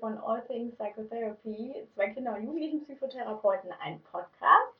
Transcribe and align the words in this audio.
von 0.00 0.18
All 0.18 0.42
Things 0.46 0.74
Psychotherapy. 0.76 1.86
Zwei 1.94 2.10
Kinder- 2.10 2.34
und 2.34 2.44
Jugendlichen-Psychotherapeuten, 2.44 3.70
ein 3.80 4.00
Podcast. 4.02 4.74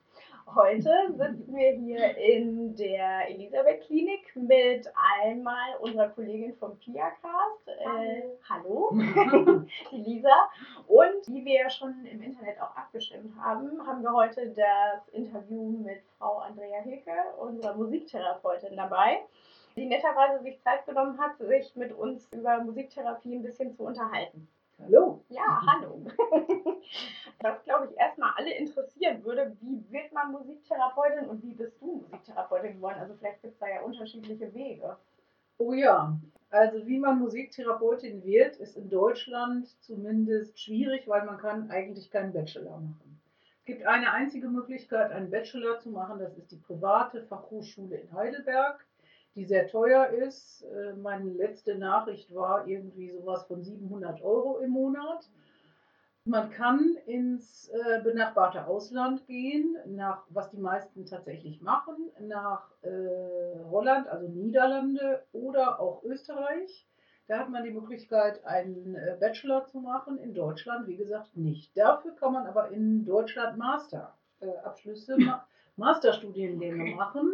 Heute 0.54 0.90
sitzen 1.08 1.56
wir 1.56 1.72
hier 1.72 2.16
in 2.16 2.76
der 2.76 3.28
Elisabeth-Klinik 3.30 4.36
mit 4.36 4.86
einmal 5.22 5.76
unserer 5.80 6.10
Kollegin 6.10 6.54
vom 6.54 6.78
PIAcast. 6.78 7.68
Äh, 7.68 8.22
hallo, 8.48 8.90
die 9.90 9.96
Lisa. 9.96 10.50
Und 10.86 11.26
wie 11.28 11.44
wir 11.44 11.54
ja 11.62 11.70
schon 11.70 12.04
im 12.04 12.22
Internet 12.22 12.60
auch 12.60 12.76
abgestimmt 12.76 13.34
haben, 13.40 13.86
haben 13.86 14.02
wir 14.02 14.12
heute 14.12 14.50
das 14.50 15.08
Interview 15.08 15.70
mit 15.70 16.02
Frau 16.18 16.38
Andrea 16.38 16.82
Hilke, 16.82 17.12
unserer 17.38 17.74
Musiktherapeutin, 17.74 18.76
dabei 18.76 19.20
die 19.76 19.86
netterweise 19.86 20.42
sich 20.42 20.60
Zeit 20.62 20.86
genommen 20.86 21.18
hat, 21.18 21.36
sich 21.38 21.74
mit 21.74 21.92
uns 21.92 22.28
über 22.32 22.62
Musiktherapie 22.62 23.34
ein 23.34 23.42
bisschen 23.42 23.72
zu 23.72 23.84
unterhalten. 23.84 24.48
Hallo. 24.84 25.24
Ja, 25.30 25.62
hallo. 25.66 26.04
Was, 27.40 27.62
glaube 27.64 27.88
ich, 27.90 27.96
erstmal 27.98 28.32
alle 28.36 28.54
interessieren 28.54 29.24
würde, 29.24 29.56
wie 29.60 29.82
wird 29.90 30.12
man 30.12 30.32
Musiktherapeutin 30.32 31.28
und 31.28 31.42
wie 31.42 31.54
bist 31.54 31.80
du 31.80 32.02
Musiktherapeutin 32.02 32.74
geworden? 32.74 32.98
Also 33.00 33.14
vielleicht 33.14 33.40
gibt 33.40 33.54
es 33.54 33.58
da 33.58 33.66
ja 33.68 33.80
unterschiedliche 33.80 34.52
Wege. 34.52 34.96
Oh 35.56 35.72
ja, 35.72 36.18
also 36.50 36.86
wie 36.86 36.98
man 36.98 37.18
Musiktherapeutin 37.18 38.24
wird, 38.24 38.56
ist 38.56 38.76
in 38.76 38.90
Deutschland 38.90 39.68
zumindest 39.82 40.60
schwierig, 40.60 41.08
weil 41.08 41.24
man 41.24 41.38
kann 41.38 41.70
eigentlich 41.70 42.10
keinen 42.10 42.32
Bachelor 42.32 42.78
machen. 42.78 43.20
Es 43.60 43.64
gibt 43.64 43.86
eine 43.86 44.12
einzige 44.12 44.48
Möglichkeit, 44.48 45.12
einen 45.12 45.30
Bachelor 45.30 45.78
zu 45.78 45.88
machen, 45.88 46.18
das 46.18 46.36
ist 46.36 46.52
die 46.52 46.58
private 46.58 47.22
Fachhochschule 47.22 47.96
in 47.96 48.12
Heidelberg 48.12 48.84
die 49.34 49.44
sehr 49.44 49.66
teuer 49.68 50.08
ist. 50.08 50.62
Äh, 50.62 50.94
meine 50.94 51.30
letzte 51.30 51.76
Nachricht 51.76 52.34
war 52.34 52.66
irgendwie 52.66 53.10
sowas 53.10 53.44
von 53.46 53.62
700 53.62 54.22
Euro 54.22 54.58
im 54.58 54.70
Monat. 54.70 55.28
Man 56.26 56.50
kann 56.50 56.96
ins 57.06 57.68
äh, 57.68 58.00
benachbarte 58.02 58.66
Ausland 58.66 59.26
gehen, 59.26 59.76
nach, 59.86 60.24
was 60.30 60.50
die 60.50 60.58
meisten 60.58 61.04
tatsächlich 61.04 61.60
machen, 61.60 61.96
nach 62.20 62.70
äh, 62.82 63.62
Holland, 63.70 64.08
also 64.08 64.28
Niederlande 64.28 65.22
oder 65.32 65.80
auch 65.80 66.02
Österreich. 66.04 66.86
Da 67.26 67.38
hat 67.38 67.50
man 67.50 67.64
die 67.64 67.70
Möglichkeit, 67.70 68.44
einen 68.44 68.96
Bachelor 69.18 69.64
zu 69.64 69.80
machen. 69.80 70.18
In 70.18 70.34
Deutschland, 70.34 70.86
wie 70.86 70.96
gesagt, 70.96 71.34
nicht. 71.36 71.74
Dafür 71.74 72.14
kann 72.16 72.34
man 72.34 72.46
aber 72.46 72.68
in 72.68 73.06
Deutschland 73.06 73.56
Masterabschlüsse, 73.56 75.14
äh, 75.14 75.32
Masterstudiengänge 75.76 76.82
okay. 76.82 76.94
machen. 76.94 77.32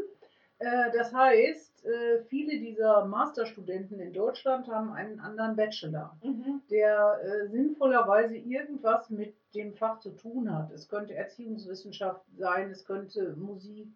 Das 0.92 1.12
heißt, 1.12 1.69
äh, 1.84 2.22
viele 2.28 2.58
dieser 2.58 3.04
Masterstudenten 3.06 4.00
in 4.00 4.12
Deutschland 4.12 4.68
haben 4.68 4.92
einen 4.92 5.20
anderen 5.20 5.56
Bachelor, 5.56 6.16
mhm. 6.22 6.62
der 6.70 7.20
äh, 7.22 7.48
sinnvollerweise 7.48 8.36
irgendwas 8.36 9.10
mit 9.10 9.34
dem 9.54 9.74
Fach 9.74 9.98
zu 10.00 10.10
tun 10.10 10.52
hat. 10.54 10.70
Es 10.72 10.88
könnte 10.88 11.14
Erziehungswissenschaft 11.14 12.24
sein, 12.36 12.70
es 12.70 12.84
könnte 12.84 13.34
Musik, 13.36 13.88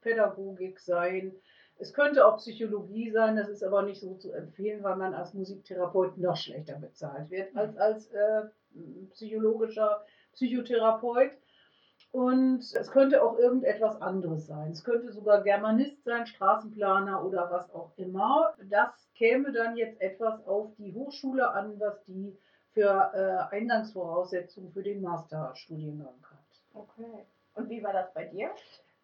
Pädagogik 0.00 0.80
sein, 0.80 1.32
es 1.80 1.94
könnte 1.94 2.26
auch 2.26 2.38
Psychologie 2.38 3.10
sein, 3.10 3.36
das 3.36 3.48
ist 3.48 3.62
aber 3.62 3.82
nicht 3.82 4.00
so 4.00 4.14
zu 4.14 4.32
empfehlen, 4.32 4.82
weil 4.82 4.96
man 4.96 5.14
als 5.14 5.32
Musiktherapeut 5.34 6.18
noch 6.18 6.36
schlechter 6.36 6.76
bezahlt 6.76 7.30
wird 7.30 7.56
als 7.56 7.76
als 7.76 8.10
äh, 8.10 8.42
psychologischer 9.12 10.04
Psychotherapeut. 10.32 11.30
Und 12.10 12.60
es 12.60 12.90
könnte 12.90 13.22
auch 13.22 13.38
irgendetwas 13.38 14.00
anderes 14.00 14.46
sein. 14.46 14.72
Es 14.72 14.82
könnte 14.82 15.12
sogar 15.12 15.42
Germanist 15.42 16.02
sein, 16.04 16.26
Straßenplaner 16.26 17.24
oder 17.24 17.50
was 17.50 17.70
auch 17.74 17.92
immer. 17.96 18.54
Das 18.70 19.10
käme 19.14 19.52
dann 19.52 19.76
jetzt 19.76 20.00
etwas 20.00 20.46
auf 20.46 20.74
die 20.76 20.94
Hochschule 20.94 21.50
an, 21.50 21.78
was 21.78 22.02
die 22.04 22.36
für 22.72 23.10
äh, 23.14 23.54
Eingangsvoraussetzungen 23.54 24.72
für 24.72 24.82
den 24.82 25.02
Masterstudiengang 25.02 26.16
hat. 26.22 26.38
Okay. 26.74 27.26
Und 27.54 27.68
wie 27.68 27.82
war 27.82 27.92
das 27.92 28.12
bei 28.14 28.24
dir? 28.24 28.50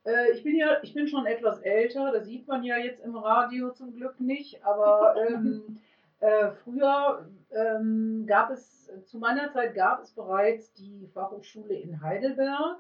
Äh, 0.05 0.33
ich 0.33 0.43
bin 0.43 0.57
ja, 0.57 0.79
ich 0.83 0.95
bin 0.95 1.09
schon 1.09 1.27
etwas 1.27 1.61
älter, 1.61 2.13
das 2.13 2.27
sieht 2.27 2.47
man 2.47 2.63
ja 2.63 2.77
jetzt 2.77 3.03
im 3.03 3.17
Radio 3.17 3.71
zum 3.71 3.95
Glück 3.95 4.21
nicht, 4.21 4.65
aber 4.65 5.17
ähm, 5.29 5.81
äh, 6.21 6.53
früher 6.63 7.29
ähm, 7.51 8.25
gab 8.27 8.51
es, 8.51 8.91
zu 9.07 9.19
meiner 9.19 9.53
Zeit 9.53 9.75
gab 9.75 10.03
es 10.03 10.13
bereits 10.13 10.73
die 10.75 11.09
Fachhochschule 11.13 11.75
in 11.75 12.01
Heidelberg 12.01 12.79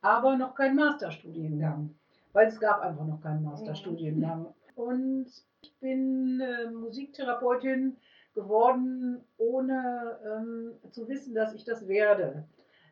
aber 0.00 0.36
noch 0.36 0.54
kein 0.54 0.76
Masterstudiengang, 0.76 1.94
weil 2.32 2.48
es 2.48 2.60
gab 2.60 2.80
einfach 2.80 3.06
noch 3.06 3.20
keinen 3.20 3.42
Masterstudiengang. 3.42 4.54
Und 4.74 5.26
ich 5.62 5.74
bin 5.80 6.40
äh, 6.40 6.70
Musiktherapeutin 6.70 7.96
geworden, 8.34 9.24
ohne 9.38 10.18
ähm, 10.24 10.92
zu 10.92 11.08
wissen, 11.08 11.34
dass 11.34 11.54
ich 11.54 11.64
das 11.64 11.88
werde. 11.88 12.46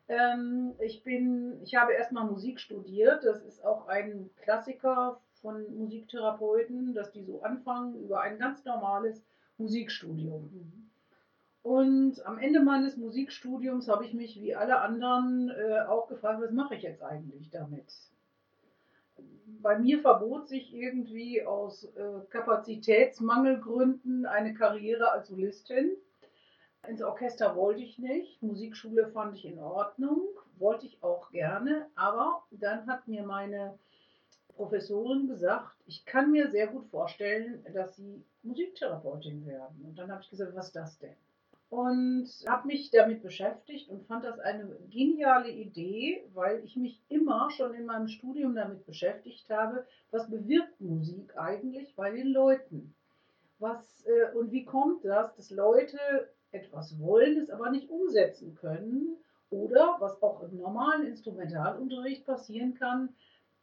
Ähm, 0.07 0.73
ich, 0.79 1.03
bin, 1.03 1.61
ich 1.63 1.75
habe 1.75 1.93
erstmal 1.93 2.25
Musik 2.25 2.59
studiert, 2.59 3.23
das 3.23 3.43
ist 3.43 3.63
auch 3.63 3.87
ein 3.87 4.29
Klassiker 4.37 5.21
von 5.41 5.63
Musiktherapeuten, 5.77 6.93
dass 6.93 7.11
die 7.11 7.23
so 7.23 7.41
anfangen 7.43 7.95
über 8.03 8.21
ein 8.21 8.37
ganz 8.39 8.65
normales 8.65 9.23
Musikstudium. 9.57 10.49
Mhm. 10.51 10.84
Und 11.65 12.23
am 12.27 12.37
Ende 12.37 12.59
meines 12.59 12.95
Musikstudiums 12.95 13.87
habe 13.87 14.05
ich 14.05 14.13
mich 14.13 14.39
wie 14.39 14.53
alle 14.53 14.81
anderen 14.81 15.49
äh, 15.49 15.79
auch 15.87 16.05
gefragt, 16.07 16.39
was 16.39 16.51
mache 16.51 16.75
ich 16.75 16.83
jetzt 16.83 17.01
eigentlich 17.01 17.49
damit? 17.49 17.91
Bei 19.63 19.79
mir 19.79 19.99
verbot 19.99 20.47
sich 20.47 20.75
irgendwie 20.75 21.43
aus 21.43 21.85
äh, 21.85 22.19
Kapazitätsmangelgründen 22.29 24.27
eine 24.27 24.53
Karriere 24.53 25.11
als 25.11 25.29
Solistin. 25.29 25.89
Ins 26.87 27.01
Orchester 27.01 27.55
wollte 27.55 27.81
ich 27.81 27.97
nicht, 27.97 28.43
Musikschule 28.43 29.07
fand 29.07 29.33
ich 29.35 29.45
in 29.45 29.57
Ordnung, 29.57 30.21
wollte 30.59 30.85
ich 30.85 31.01
auch 31.01 31.31
gerne, 31.31 31.87
aber 31.95 32.43
dann 32.51 32.85
hat 32.85 33.07
mir 33.07 33.23
meine 33.23 33.79
Professorin 34.55 35.27
gesagt, 35.27 35.75
ich 35.87 36.05
kann 36.05 36.29
mir 36.29 36.51
sehr 36.51 36.67
gut 36.67 36.85
vorstellen, 36.91 37.65
dass 37.73 37.95
Sie 37.95 38.23
Musiktherapeutin 38.43 39.47
werden. 39.47 39.83
Und 39.83 39.97
dann 39.97 40.11
habe 40.11 40.21
ich 40.21 40.29
gesagt, 40.29 40.55
was 40.55 40.67
ist 40.67 40.75
das 40.75 40.99
denn? 40.99 41.15
Und 41.69 42.27
habe 42.47 42.67
mich 42.67 42.91
damit 42.91 43.23
beschäftigt 43.23 43.89
und 43.89 44.05
fand 44.05 44.23
das 44.23 44.39
eine 44.39 44.65
geniale 44.89 45.49
Idee, 45.49 46.23
weil 46.33 46.63
ich 46.63 46.75
mich 46.75 47.01
immer 47.09 47.49
schon 47.51 47.73
in 47.73 47.85
meinem 47.85 48.07
Studium 48.07 48.55
damit 48.55 48.85
beschäftigt 48.85 49.49
habe, 49.49 49.85
was 50.11 50.29
bewirkt 50.29 50.79
Musik 50.79 51.35
eigentlich 51.37 51.95
bei 51.95 52.11
den 52.11 52.27
Leuten? 52.27 52.93
Was 53.59 54.05
äh, 54.05 54.35
und 54.37 54.51
wie 54.51 54.65
kommt 54.65 55.03
das, 55.05 55.35
dass 55.35 55.49
Leute 55.49 55.97
etwas 56.51 56.99
wollen, 56.99 57.37
es 57.37 57.49
aber 57.49 57.71
nicht 57.71 57.89
umsetzen 57.89 58.55
können? 58.55 59.17
Oder 59.49 59.97
was 59.99 60.21
auch 60.21 60.41
im 60.43 60.57
normalen 60.57 61.05
Instrumentalunterricht 61.07 62.25
passieren 62.25 62.73
kann, 62.73 63.15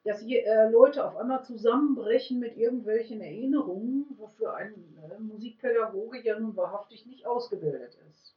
dass 0.05 0.21
hier, 0.21 0.45
äh, 0.45 0.69
Leute 0.71 1.05
auf 1.05 1.17
einmal 1.17 1.45
zusammenbrechen 1.45 2.41
mit 2.41 2.57
irgendwelchen 2.57 3.21
Erinnerungen, 3.21 4.07
wofür 4.19 4.55
ein 4.55 4.75
äh, 4.75 5.21
Musikpädagoge 5.21 6.23
ja 6.23 6.39
nun 6.39 6.57
wahrhaftig 6.57 7.07
nicht 7.07 7.27
ausgebildet 7.27 7.97
ist. 8.11 8.35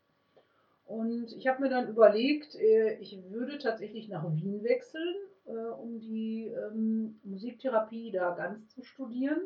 Und 0.86 1.32
ich 1.36 1.48
habe 1.48 1.64
mir 1.64 1.70
dann 1.70 1.90
überlegt, 1.90 2.56
äh, 2.56 2.98
ich 3.00 3.18
würde 3.30 3.58
tatsächlich 3.58 4.08
nach 4.08 4.24
Wien 4.36 4.64
wechseln, 4.64 5.16
äh, 5.48 5.52
um 5.52 6.00
die 6.00 6.48
ähm, 6.48 7.20
Musiktherapie 7.24 8.12
da 8.12 8.36
ganz 8.36 8.68
zu 8.70 8.84
studieren. 8.84 9.42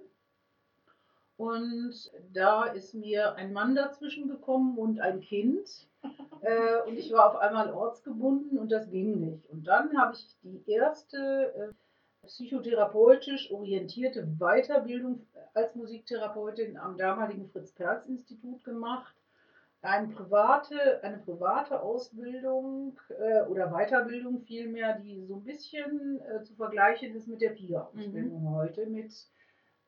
Und 1.37 2.11
da 2.33 2.65
ist 2.65 2.93
mir 2.93 3.35
ein 3.35 3.53
Mann 3.53 3.73
dazwischen 3.73 4.27
gekommen 4.27 4.77
und 4.77 4.99
ein 4.99 5.21
Kind. 5.21 5.87
Äh, 6.41 6.81
und 6.87 6.97
ich 6.97 7.11
war 7.11 7.29
auf 7.29 7.35
einmal 7.37 7.73
ortsgebunden 7.73 8.57
und 8.57 8.71
das 8.71 8.89
ging 8.89 9.19
nicht. 9.19 9.49
Und 9.49 9.65
dann 9.67 9.97
habe 9.97 10.15
ich 10.15 10.25
die 10.41 10.69
erste 10.71 11.53
äh, 11.53 11.73
psychotherapeutisch 12.25 13.51
orientierte 13.51 14.25
Weiterbildung 14.37 15.25
als 15.53 15.75
Musiktherapeutin 15.75 16.77
am 16.77 16.97
damaligen 16.97 17.49
Fritz-Perls-Institut 17.49 18.63
gemacht. 18.63 19.15
Eine 19.81 20.09
private, 20.09 21.01
eine 21.03 21.19
private 21.19 21.81
Ausbildung 21.81 22.99
äh, 23.09 23.43
oder 23.43 23.71
Weiterbildung 23.71 24.41
vielmehr, 24.41 24.99
die 24.99 25.25
so 25.25 25.37
ein 25.37 25.43
bisschen 25.43 26.19
äh, 26.21 26.43
zu 26.43 26.53
vergleichen 26.55 27.15
ist 27.15 27.27
mit 27.27 27.41
der 27.41 27.51
PIA-Ausbildung 27.51 28.43
mhm. 28.43 28.55
heute, 28.55 28.87
mit 28.87 29.13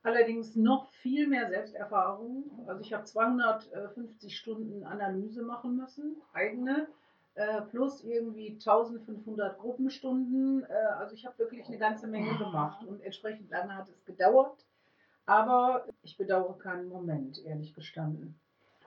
allerdings 0.02 0.56
noch 0.56 0.88
viel 1.02 1.26
mehr 1.26 1.48
Selbsterfahrung. 1.50 2.64
Also 2.66 2.80
ich 2.80 2.94
habe 2.94 3.04
250 3.04 4.34
Stunden 4.36 4.82
Analyse 4.84 5.42
machen 5.42 5.76
müssen, 5.76 6.16
eigene 6.32 6.88
äh, 7.34 7.62
plus 7.62 8.04
irgendwie 8.04 8.50
1500 8.50 9.58
Gruppenstunden. 9.58 10.64
Äh, 10.64 10.72
also 10.98 11.14
ich 11.14 11.24
habe 11.24 11.38
wirklich 11.38 11.66
eine 11.66 11.78
ganze 11.78 12.06
Menge 12.06 12.36
gemacht 12.38 12.84
und 12.84 13.02
entsprechend 13.02 13.50
lange 13.50 13.74
hat 13.74 13.88
es 13.88 14.04
gedauert. 14.04 14.64
Aber 15.24 15.86
ich 16.02 16.16
bedauere 16.16 16.58
keinen 16.58 16.88
Moment, 16.88 17.44
ehrlich 17.44 17.74
gestanden. 17.74 18.38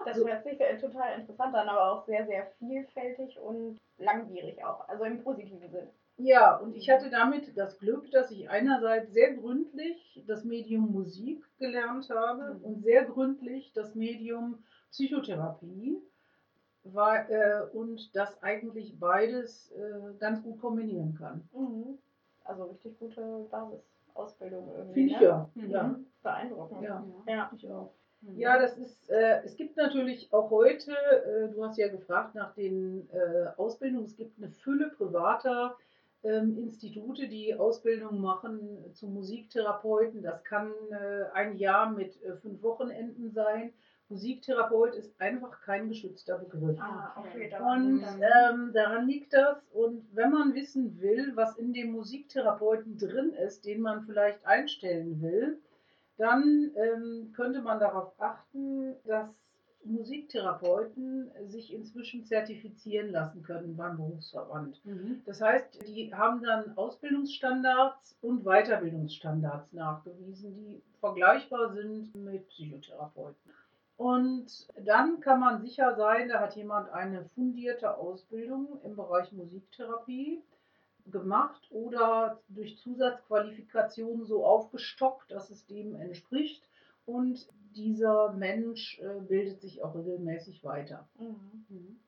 Das 0.04 0.18
hört 0.18 0.44
sich 0.44 0.60
total 0.82 1.20
interessant 1.20 1.56
an, 1.56 1.70
aber 1.70 1.92
auch 1.92 2.06
sehr, 2.06 2.26
sehr 2.26 2.48
vielfältig 2.60 3.40
und 3.40 3.78
langwierig 3.98 4.64
auch, 4.64 4.88
also 4.90 5.06
im 5.06 5.24
positiven 5.24 5.70
Sinn. 5.70 5.88
Ja, 6.18 6.56
und 6.58 6.76
ich 6.76 6.90
hatte 6.90 7.10
damit 7.10 7.58
das 7.58 7.78
Glück, 7.78 8.10
dass 8.12 8.32
ich 8.32 8.50
einerseits 8.50 9.12
sehr 9.12 9.34
gründlich 9.34 10.24
das 10.28 10.44
Medium 10.46 10.92
Musik 10.92 11.44
gelernt 11.58 12.10
habe 12.10 12.54
mhm. 12.54 12.64
und 12.64 12.84
sehr 12.84 13.06
gründlich 13.06 13.74
das 13.74 13.96
Medium 13.96 14.64
Psychotherapie 14.92 16.02
war, 16.94 17.30
äh, 17.30 17.64
und 17.74 18.16
das 18.16 18.42
eigentlich 18.44 19.00
beides 19.00 19.72
äh, 19.72 20.14
ganz 20.20 20.42
gut 20.44 20.60
kombinieren 20.60 21.16
kann. 21.16 21.48
Mhm. 21.54 21.98
Also 22.44 22.66
richtig 22.66 23.00
gute 23.00 23.48
Basisausbildung 23.50 24.72
irgendwie. 24.78 24.94
Finde 24.94 25.14
ich 25.14 25.20
ne? 25.20 25.26
ja. 25.26 25.50
Mhm. 25.56 25.70
ja. 25.70 26.00
Beeindruckend. 26.24 26.82
Ja. 26.82 27.06
Ja. 27.28 27.52
Ich 27.56 27.70
auch. 27.70 27.92
Mhm. 28.22 28.38
Ja, 28.38 28.60
das 28.60 28.78
ist, 28.78 29.10
äh, 29.10 29.42
es 29.44 29.56
gibt 29.56 29.78
natürlich 29.78 30.32
auch 30.32 30.50
heute, 30.50 30.92
äh, 30.92 31.50
du 31.50 31.64
hast 31.64 31.78
ja 31.78 31.88
gefragt 31.88 32.36
nach 32.36 32.54
den 32.54 33.10
äh, 33.12 33.48
Ausbildungen, 33.58 34.06
es 34.06 34.16
gibt 34.16 34.38
eine 34.38 34.52
Fülle 34.52 34.90
privater 34.90 35.78
ähm, 36.26 36.58
Institute, 36.58 37.28
die 37.28 37.56
Ausbildung 37.56 38.20
machen 38.20 38.84
zum 38.94 39.14
Musiktherapeuten. 39.14 40.24
Das 40.24 40.44
kann 40.44 40.72
äh, 40.90 41.26
ein 41.34 41.58
Jahr 41.58 41.92
mit 41.92 42.22
äh, 42.24 42.36
fünf 42.38 42.64
Wochenenden 42.64 43.32
sein. 43.32 43.74
Musiktherapeut 44.10 44.94
ist 44.94 45.20
einfach 45.20 45.62
kein 45.62 45.90
geschützter 45.90 46.38
Begriff. 46.38 46.80
Ah, 46.80 47.16
okay. 47.18 47.52
Und 47.60 48.04
ähm, 48.04 48.72
daran 48.74 49.08
liegt 49.08 49.34
das. 49.34 49.58
Und 49.74 50.06
wenn 50.14 50.32
man 50.32 50.54
wissen 50.54 51.00
will, 51.02 51.32
was 51.36 51.58
in 51.58 51.74
dem 51.74 51.92
Musiktherapeuten 51.92 52.98
drin 52.98 53.34
ist, 53.34 53.66
den 53.66 53.82
man 53.82 54.06
vielleicht 54.06 54.46
einstellen 54.46 55.22
will, 55.22 55.60
dann 56.18 56.72
ähm, 56.76 57.34
könnte 57.36 57.62
man 57.62 57.80
darauf 57.80 58.14
achten, 58.20 58.96
dass 59.06 59.30
Musiktherapeuten 59.86 61.32
sich 61.48 61.74
inzwischen 61.74 62.26
zertifizieren 62.26 63.12
lassen 63.12 63.44
können 63.44 63.76
beim 63.76 63.98
Berufsverband. 63.98 64.84
Mhm. 64.86 65.22
Das 65.26 65.42
heißt, 65.42 65.88
die 65.88 66.14
haben 66.14 66.42
dann 66.42 66.76
Ausbildungsstandards 66.76 68.18
und 68.22 68.44
Weiterbildungsstandards 68.44 69.74
nachgewiesen, 69.74 70.56
die 70.56 70.82
vergleichbar 71.00 71.72
sind 71.74 72.16
mit 72.16 72.48
Psychotherapeuten. 72.50 73.52
Und 73.98 74.68
dann 74.78 75.22
kann 75.22 75.40
man 75.40 75.62
sicher 75.62 75.96
sein, 75.96 76.28
da 76.28 76.40
hat 76.40 76.56
jemand 76.56 76.90
eine 76.90 77.26
fundierte 77.30 77.98
Ausbildung 77.98 78.82
im 78.84 78.96
Bereich 78.96 79.32
Musiktherapie 79.32 80.44
gemacht 81.06 81.62
oder 81.72 82.40
durch 82.50 82.78
Zusatzqualifikationen 82.78 84.26
so 84.26 84.46
aufgestockt, 84.46 85.32
dass 85.32 85.50
es 85.50 85.66
dem 85.68 85.96
entspricht. 85.96 86.68
Und 87.06 87.48
dieser 87.76 88.34
Mensch 88.34 89.00
äh, 89.00 89.20
bildet 89.22 89.62
sich 89.62 89.84
auch 89.84 89.96
regelmäßig 89.96 90.64
weiter. 90.64 91.08
Mhm. 91.20 91.66
Mhm. 91.70 92.00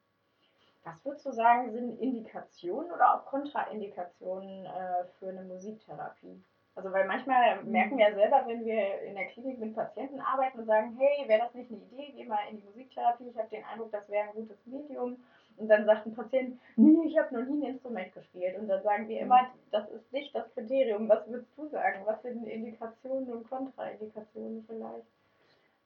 Was 0.84 1.06
würdest 1.06 1.25
du 1.25 1.31
sagen, 1.31 1.72
sind 1.72 2.00
Indikationen 2.00 2.92
oder 2.92 3.13
auch 3.13 3.25
Kontraindikationen 3.25 4.66
äh, 4.66 5.06
für 5.19 5.30
eine 5.30 5.44
Musiktherapie? 5.44 6.42
Also 6.77 6.91
weil 6.94 7.07
manchmal 7.07 7.63
Mhm. 7.63 7.71
merken 7.71 7.97
wir 7.97 8.07
ja 8.09 8.13
selber, 8.13 8.44
wenn 8.45 8.63
wir 8.63 9.01
in 9.01 9.15
der 9.15 9.25
Klinik 9.25 9.57
mit 9.59 9.74
Patienten 9.74 10.19
arbeiten 10.19 10.59
und 10.59 10.68
sagen, 10.68 10.95
hey, 10.95 11.27
wäre 11.27 11.41
das 11.41 11.53
nicht 11.56 11.71
eine 11.71 11.81
Idee, 11.81 12.13
geh 12.15 12.25
mal 12.25 12.38
in 12.51 12.57
die 12.57 12.63
Musiktherapie, 12.63 13.29
ich 13.29 13.38
habe 13.38 13.50
den 13.50 13.63
Eindruck, 13.63 13.91
das 13.91 14.07
wäre 14.09 14.27
ein 14.27 14.35
gutes 14.35 14.63
Medium. 14.68 15.18
Und 15.57 15.68
dann 15.69 15.85
sagt 15.85 16.06
ein 16.06 16.13
Patient, 16.13 16.59
nee, 16.75 17.07
ich 17.07 17.18
habe 17.18 17.33
noch 17.33 17.47
nie 17.50 17.65
ein 17.65 17.71
Instrument 17.74 18.13
gespielt. 18.13 18.59
Und 18.59 18.68
dann 18.68 18.83
sagen 18.83 19.07
wir 19.07 19.19
immer, 19.19 19.47
das 19.71 19.89
ist 19.89 20.13
nicht 20.13 20.35
das 20.35 20.53
Kriterium. 20.53 21.09
Was 21.09 21.27
würdest 21.27 21.50
du 21.57 21.68
sagen? 21.68 22.01
Was 22.06 22.21
sind 22.21 22.45
Indikationen 22.45 23.27
und 23.31 23.50
Kontraindikationen 23.50 24.63
vielleicht? 24.68 25.07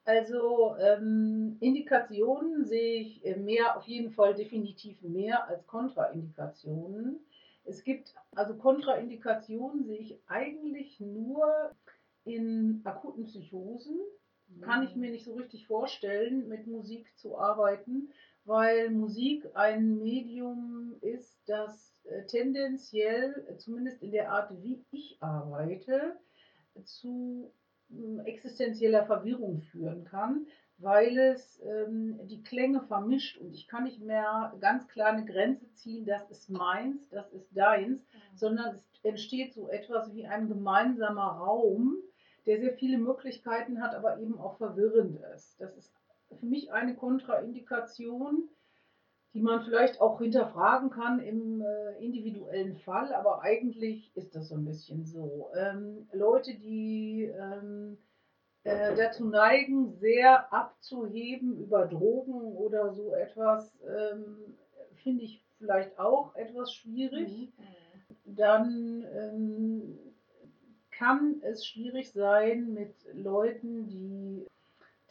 Also 0.04 0.76
ähm, 0.78 1.56
Indikationen 1.60 2.66
sehe 2.66 3.00
ich 3.00 3.24
mehr, 3.36 3.78
auf 3.78 3.84
jeden 3.84 4.10
Fall 4.10 4.34
definitiv 4.34 5.00
mehr 5.00 5.48
als 5.48 5.66
Kontraindikationen. 5.66 7.24
Es 7.64 7.84
gibt 7.84 8.14
also 8.34 8.56
Kontraindikationen 8.56 9.84
sehe 9.84 9.98
ich 9.98 10.18
eigentlich 10.26 11.00
nur 11.00 11.74
in 12.24 12.80
akuten 12.84 13.24
Psychosen. 13.24 13.98
Kann 14.60 14.82
ich 14.82 14.94
mir 14.96 15.10
nicht 15.10 15.24
so 15.24 15.34
richtig 15.34 15.66
vorstellen, 15.66 16.48
mit 16.48 16.66
Musik 16.66 17.06
zu 17.16 17.38
arbeiten, 17.38 18.10
weil 18.44 18.90
Musik 18.90 19.48
ein 19.54 19.98
Medium 19.98 20.96
ist, 21.00 21.40
das 21.46 21.94
äh, 22.04 22.26
tendenziell, 22.26 23.56
zumindest 23.58 24.02
in 24.02 24.10
der 24.10 24.30
Art, 24.30 24.50
wie 24.62 24.84
ich 24.90 25.16
arbeite, 25.20 26.16
zu 26.84 27.50
ähm, 27.90 28.20
existenzieller 28.20 29.06
Verwirrung 29.06 29.62
führen 29.62 30.04
kann, 30.04 30.46
weil 30.82 31.16
es 31.16 31.62
ähm, 31.64 32.18
die 32.26 32.42
Klänge 32.42 32.82
vermischt 32.82 33.38
und 33.38 33.54
ich 33.54 33.68
kann 33.68 33.84
nicht 33.84 34.00
mehr 34.00 34.54
ganz 34.60 34.88
klar 34.88 35.08
eine 35.08 35.24
Grenze 35.24 35.72
ziehen, 35.72 36.04
das 36.04 36.28
ist 36.30 36.50
meins, 36.50 37.08
das 37.10 37.32
ist 37.32 37.56
deins, 37.56 38.04
sondern 38.34 38.74
es 38.74 39.04
entsteht 39.04 39.54
so 39.54 39.68
etwas 39.68 40.12
wie 40.14 40.26
ein 40.26 40.48
gemeinsamer 40.48 41.38
Raum, 41.38 41.96
der 42.46 42.58
sehr 42.58 42.72
viele 42.72 42.98
Möglichkeiten 42.98 43.80
hat, 43.80 43.94
aber 43.94 44.18
eben 44.18 44.38
auch 44.38 44.56
verwirrend 44.56 45.20
ist. 45.34 45.60
Das 45.60 45.76
ist 45.76 45.92
für 46.38 46.46
mich 46.46 46.72
eine 46.72 46.96
Kontraindikation, 46.96 48.48
die 49.34 49.40
man 49.40 49.62
vielleicht 49.62 50.00
auch 50.00 50.20
hinterfragen 50.20 50.90
kann 50.90 51.20
im 51.20 51.62
äh, 51.62 52.04
individuellen 52.04 52.76
Fall, 52.76 53.14
aber 53.14 53.42
eigentlich 53.42 54.14
ist 54.16 54.34
das 54.34 54.48
so 54.48 54.56
ein 54.56 54.64
bisschen 54.64 55.06
so. 55.06 55.50
Ähm, 55.56 56.08
Leute, 56.12 56.54
die 56.54 57.24
ähm, 57.24 57.96
äh, 58.64 58.94
dazu 58.94 59.26
neigen, 59.26 59.92
sehr 59.98 60.52
abzuheben 60.52 61.58
über 61.58 61.86
Drogen 61.86 62.56
oder 62.56 62.92
so 62.92 63.12
etwas, 63.14 63.76
ähm, 63.84 64.56
finde 65.02 65.24
ich 65.24 65.44
vielleicht 65.58 65.98
auch 65.98 66.34
etwas 66.36 66.72
schwierig. 66.72 67.52
Dann 68.24 69.04
ähm, 69.14 69.98
kann 70.90 71.40
es 71.42 71.66
schwierig 71.66 72.12
sein 72.12 72.72
mit 72.72 72.94
Leuten, 73.12 73.88
die 73.88 74.46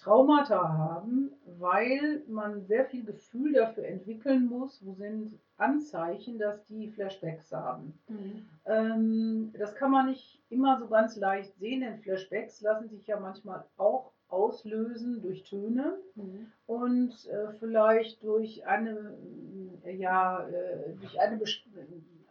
Traumata 0.01 0.67
haben, 0.77 1.31
weil 1.59 2.23
man 2.27 2.61
sehr 2.65 2.85
viel 2.85 3.03
Gefühl 3.05 3.53
dafür 3.53 3.85
entwickeln 3.85 4.47
muss, 4.47 4.83
wo 4.83 4.93
sind 4.93 5.37
Anzeichen, 5.57 6.39
dass 6.39 6.65
die 6.65 6.89
Flashbacks 6.89 7.51
haben. 7.51 7.99
Mhm. 8.07 8.45
Ähm, 8.65 9.53
das 9.57 9.75
kann 9.75 9.91
man 9.91 10.07
nicht 10.07 10.41
immer 10.49 10.79
so 10.79 10.87
ganz 10.87 11.17
leicht 11.17 11.55
sehen, 11.59 11.81
denn 11.81 11.99
Flashbacks 11.99 12.61
lassen 12.61 12.89
sich 12.89 13.05
ja 13.05 13.19
manchmal 13.19 13.63
auch 13.77 14.11
auslösen 14.27 15.21
durch 15.21 15.43
Töne 15.43 15.97
Mhm. 16.15 16.47
und 16.65 17.13
äh, 17.29 17.51
vielleicht 17.59 18.23
durch 18.23 18.65
eine, 18.65 19.17
äh, 19.83 19.95
ja, 19.95 20.47
äh, 20.47 20.93
durch 20.95 21.19
eine, 21.19 21.39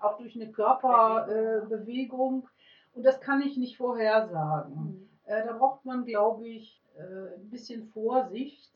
auch 0.00 0.16
durch 0.18 0.34
eine 0.34 0.50
Körperbewegung. 0.50 2.42
Äh, 2.42 2.96
und 2.96 3.04
das 3.06 3.20
kann 3.20 3.42
ich 3.42 3.56
nicht 3.56 3.76
vorhersagen. 3.76 4.74
Mhm. 4.74 5.08
Äh, 5.26 5.46
da 5.46 5.52
braucht 5.56 5.84
man, 5.84 6.04
glaube 6.04 6.48
ich, 6.48 6.82
äh, 7.00 7.34
ein 7.36 7.50
bisschen 7.50 7.88
Vorsicht 7.88 8.70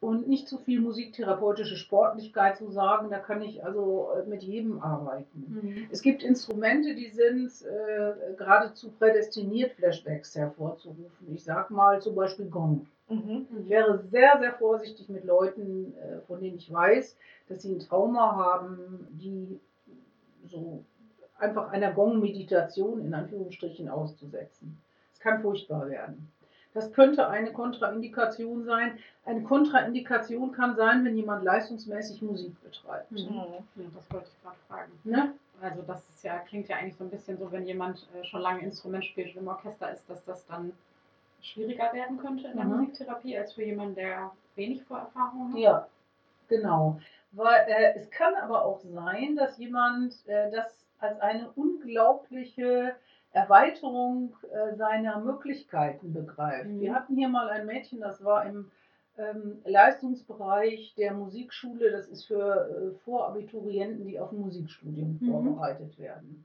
und 0.00 0.28
nicht 0.28 0.48
zu 0.48 0.56
viel 0.58 0.80
musiktherapeutische 0.80 1.76
Sportlichkeit 1.76 2.56
zu 2.56 2.70
sagen, 2.70 3.10
da 3.10 3.18
kann 3.18 3.42
ich 3.42 3.64
also 3.64 4.08
äh, 4.16 4.26
mit 4.26 4.42
jedem 4.42 4.80
arbeiten. 4.82 5.60
Mhm. 5.62 5.88
Es 5.90 6.00
gibt 6.00 6.22
Instrumente, 6.22 6.94
die 6.94 7.10
sind 7.10 7.50
äh, 7.62 8.34
geradezu 8.36 8.90
prädestiniert, 8.92 9.72
Flashbacks 9.72 10.34
hervorzurufen. 10.34 11.34
Ich 11.34 11.44
sag 11.44 11.70
mal 11.70 12.00
zum 12.00 12.14
Beispiel 12.14 12.46
Gong. 12.46 12.86
Mhm. 13.10 13.46
Ich 13.60 13.68
wäre 13.68 13.98
sehr, 14.10 14.38
sehr 14.40 14.54
vorsichtig 14.54 15.08
mit 15.10 15.24
Leuten, 15.24 15.94
äh, 15.98 16.20
von 16.26 16.40
denen 16.40 16.56
ich 16.56 16.72
weiß, 16.72 17.16
dass 17.48 17.62
sie 17.62 17.74
ein 17.74 17.80
Trauma 17.80 18.36
haben, 18.36 19.06
die 19.10 19.60
so 20.46 20.82
einfach 21.38 21.70
einer 21.72 21.92
Gong-Meditation 21.92 23.04
in 23.04 23.12
Anführungsstrichen 23.12 23.88
auszusetzen. 23.88 24.80
Es 25.12 25.20
kann 25.20 25.42
furchtbar 25.42 25.90
werden. 25.90 26.30
Das 26.72 26.92
könnte 26.92 27.28
eine 27.28 27.52
Kontraindikation 27.52 28.64
sein. 28.64 28.98
Eine 29.24 29.42
Kontraindikation 29.42 30.52
kann 30.52 30.76
sein, 30.76 31.04
wenn 31.04 31.16
jemand 31.16 31.42
leistungsmäßig 31.44 32.22
Musik 32.22 32.60
betreibt. 32.62 33.10
Mhm. 33.10 33.18
Ja, 33.76 33.84
das 33.94 34.10
wollte 34.12 34.28
ich 34.28 34.42
gerade 34.42 34.56
fragen. 34.68 34.92
Ne? 35.04 35.34
Also 35.60 35.82
das 35.82 36.02
ist 36.08 36.24
ja, 36.24 36.38
klingt 36.38 36.68
ja 36.68 36.76
eigentlich 36.76 36.96
so 36.96 37.04
ein 37.04 37.10
bisschen 37.10 37.38
so, 37.38 37.50
wenn 37.52 37.66
jemand 37.66 38.06
äh, 38.14 38.24
schon 38.24 38.40
lange 38.40 38.62
Instrument 38.62 39.04
spielt 39.04 39.34
und 39.34 39.42
im 39.42 39.48
Orchester 39.48 39.92
ist, 39.92 40.08
dass 40.08 40.24
das 40.24 40.46
dann 40.46 40.72
schwieriger 41.42 41.92
werden 41.92 42.18
könnte 42.18 42.46
in 42.48 42.56
der 42.56 42.64
Mhm. 42.66 42.76
Musiktherapie 42.76 43.36
als 43.36 43.52
für 43.54 43.64
jemanden, 43.64 43.94
der 43.96 44.30
wenig 44.54 44.82
Vorerfahrung 44.84 45.52
hat. 45.52 45.58
Ja, 45.58 45.88
genau. 46.48 47.00
Weil, 47.32 47.64
äh, 47.68 47.94
es 47.96 48.10
kann 48.10 48.34
aber 48.34 48.64
auch 48.64 48.80
sein, 48.80 49.36
dass 49.36 49.58
jemand 49.58 50.14
äh, 50.26 50.50
das 50.50 50.86
als 50.98 51.20
eine 51.20 51.50
unglaubliche 51.56 52.94
Erweiterung 53.32 54.34
äh, 54.50 54.74
seiner 54.76 55.20
Möglichkeiten 55.20 56.12
begreift. 56.12 56.68
Mhm. 56.68 56.80
Wir 56.80 56.94
hatten 56.94 57.16
hier 57.16 57.28
mal 57.28 57.48
ein 57.48 57.66
Mädchen, 57.66 58.00
das 58.00 58.24
war 58.24 58.44
im 58.46 58.70
ähm, 59.18 59.58
Leistungsbereich 59.64 60.94
der 60.96 61.14
Musikschule. 61.14 61.90
Das 61.90 62.08
ist 62.08 62.24
für 62.24 62.94
äh, 62.94 62.98
Vorabiturienten, 63.04 64.06
die 64.06 64.18
auf 64.18 64.32
ein 64.32 64.40
Musikstudium 64.40 65.18
Mhm. 65.20 65.30
vorbereitet 65.30 65.98
werden. 65.98 66.44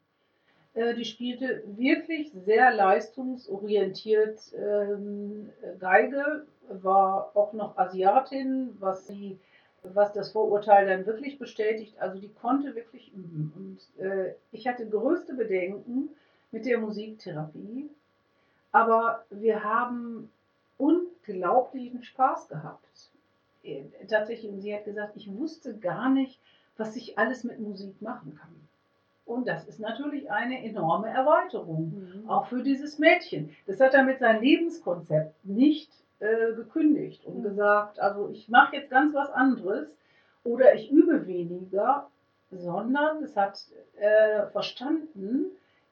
Äh, 0.74 0.94
die 0.94 1.06
spielte 1.06 1.64
wirklich 1.68 2.32
sehr 2.34 2.74
leistungsorientiert 2.74 4.40
ähm, 4.56 5.50
Geige, 5.80 6.46
war 6.70 7.32
auch 7.36 7.54
noch 7.54 7.78
Asiatin, 7.78 8.76
was 8.80 9.08
sie 9.08 9.40
was 9.94 10.14
das 10.14 10.32
Vorurteil 10.32 10.88
dann 10.88 11.06
wirklich 11.06 11.38
bestätigt. 11.38 12.00
Also 12.00 12.20
die 12.20 12.34
konnte 12.34 12.76
wirklich 12.76 13.14
üben. 13.14 13.54
Und 13.56 14.04
äh, 14.04 14.34
ich 14.52 14.68
hatte 14.68 14.88
größte 14.88 15.36
Bedenken 15.36 16.10
mit 16.56 16.66
der 16.66 16.80
Musiktherapie. 16.80 17.90
Aber 18.72 19.26
wir 19.30 19.62
haben 19.64 20.32
unglaublichen 20.78 22.02
Spaß 22.02 22.48
gehabt. 22.48 23.12
äh, 23.64 23.84
tatsächlich, 24.08 24.52
und 24.52 24.62
sie 24.62 24.76
hat 24.76 24.86
gesagt, 24.86 25.14
ich 25.16 25.28
wusste 25.36 25.76
gar 25.78 26.08
nicht, 26.10 26.40
was 26.78 26.96
ich 26.96 27.18
alles 27.18 27.44
mit 27.44 27.60
Musik 27.60 28.00
machen 28.00 28.36
kann. 28.40 28.54
Und 29.26 29.48
das 29.48 29.68
ist 29.68 29.80
natürlich 29.80 30.30
eine 30.30 30.64
enorme 30.64 31.10
Erweiterung, 31.10 31.84
Mhm. 32.24 32.30
auch 32.30 32.46
für 32.46 32.62
dieses 32.62 33.00
Mädchen. 33.00 33.50
Das 33.66 33.80
hat 33.80 33.96
er 33.96 34.04
mit 34.04 34.20
seinem 34.20 34.44
Lebenskonzept 34.44 35.34
nicht 35.46 35.90
äh, 36.20 36.54
gekündigt 36.54 37.26
und 37.26 37.40
Mhm. 37.40 37.44
gesagt, 37.44 38.00
also 38.00 38.30
ich 38.30 38.48
mache 38.50 38.76
jetzt 38.76 38.92
ganz 38.92 39.16
was 39.16 39.32
anderes 39.32 39.98
oder 40.44 40.76
ich 40.76 40.92
übe 40.92 41.26
weniger, 41.26 42.08
sondern 42.52 43.24
es 43.24 43.36
hat 43.36 43.56
äh, 43.98 44.46
verstanden, 44.58 45.46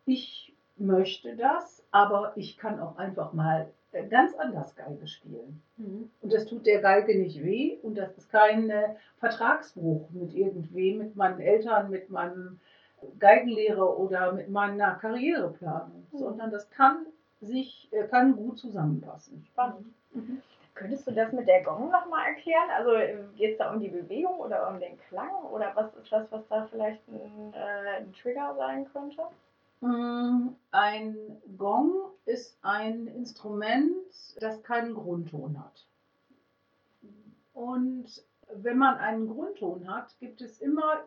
ich 0.06 0.43
möchte 0.78 1.36
das, 1.36 1.84
aber 1.92 2.34
ich 2.36 2.58
kann 2.58 2.80
auch 2.80 2.98
einfach 2.98 3.34
mal 3.34 3.70
äh, 3.92 4.06
ganz 4.08 4.36
anders 4.36 4.76
Geige 4.76 5.08
spielen. 5.08 5.62
Mhm. 5.78 6.10
Und 6.22 6.34
das 6.34 6.46
tut 6.46 6.66
der 6.66 6.82
Geige 6.82 7.18
nicht 7.18 7.44
weh 7.44 7.78
und 7.84 7.96
das 7.98 8.18
ist 8.18 8.32
kein 8.32 8.70
äh, 8.70 8.96
Vertragsbruch 9.20 10.10
mit 10.12 10.34
irgendwem, 10.34 10.98
mit 10.98 11.16
meinen 11.16 11.40
Eltern, 11.40 11.90
mit 11.90 12.10
meinem 12.10 12.60
Geigenlehrer 13.20 13.98
oder 14.00 14.32
mit 14.32 14.50
meiner 14.50 14.96
Karriereplanung, 14.96 16.08
Mhm. 16.12 16.18
sondern 16.18 16.52
das 16.52 16.70
kann 16.72 17.06
sich, 17.42 17.90
äh, 17.92 18.08
kann 18.08 18.36
gut 18.36 18.58
zusammenpassen. 18.58 19.46
Spannend. 19.52 19.88
Mhm. 20.14 20.42
Könntest 20.76 21.06
du 21.08 21.12
das 21.12 21.32
mit 21.32 21.48
der 21.48 21.62
Gong 21.64 21.92
nochmal 21.92 22.30
erklären? 22.30 22.70
Also 22.76 22.92
geht 23.36 23.52
es 23.52 23.58
da 23.60 23.72
um 23.72 23.80
die 23.80 23.90
Bewegung 23.90 24.40
oder 24.40 24.68
um 24.70 24.80
den 24.80 24.98
Klang? 25.08 25.44
Oder 25.52 25.72
was 25.76 25.94
ist 25.96 26.12
das, 26.12 26.32
was 26.32 26.48
da 26.48 26.66
vielleicht 26.72 27.00
ein, 27.10 27.54
äh, 27.54 27.98
ein 28.00 28.12
Trigger 28.14 28.56
sein 28.58 28.88
könnte? 28.92 29.22
Mm, 29.84 30.56
Ein 30.72 31.42
Gong 31.58 31.92
ist 32.26 32.58
ein 32.62 33.08
Instrument, 33.08 33.84
das 34.40 34.64
keinen 34.64 34.94
Grundton 34.94 35.60
hat. 35.60 35.86
Und 37.54 38.06
wenn 38.56 38.78
man 38.78 38.96
einen 38.96 39.28
Grundton 39.28 39.94
hat, 39.94 40.18
gibt 40.22 40.40
es 40.40 40.62
immer, 40.62 41.04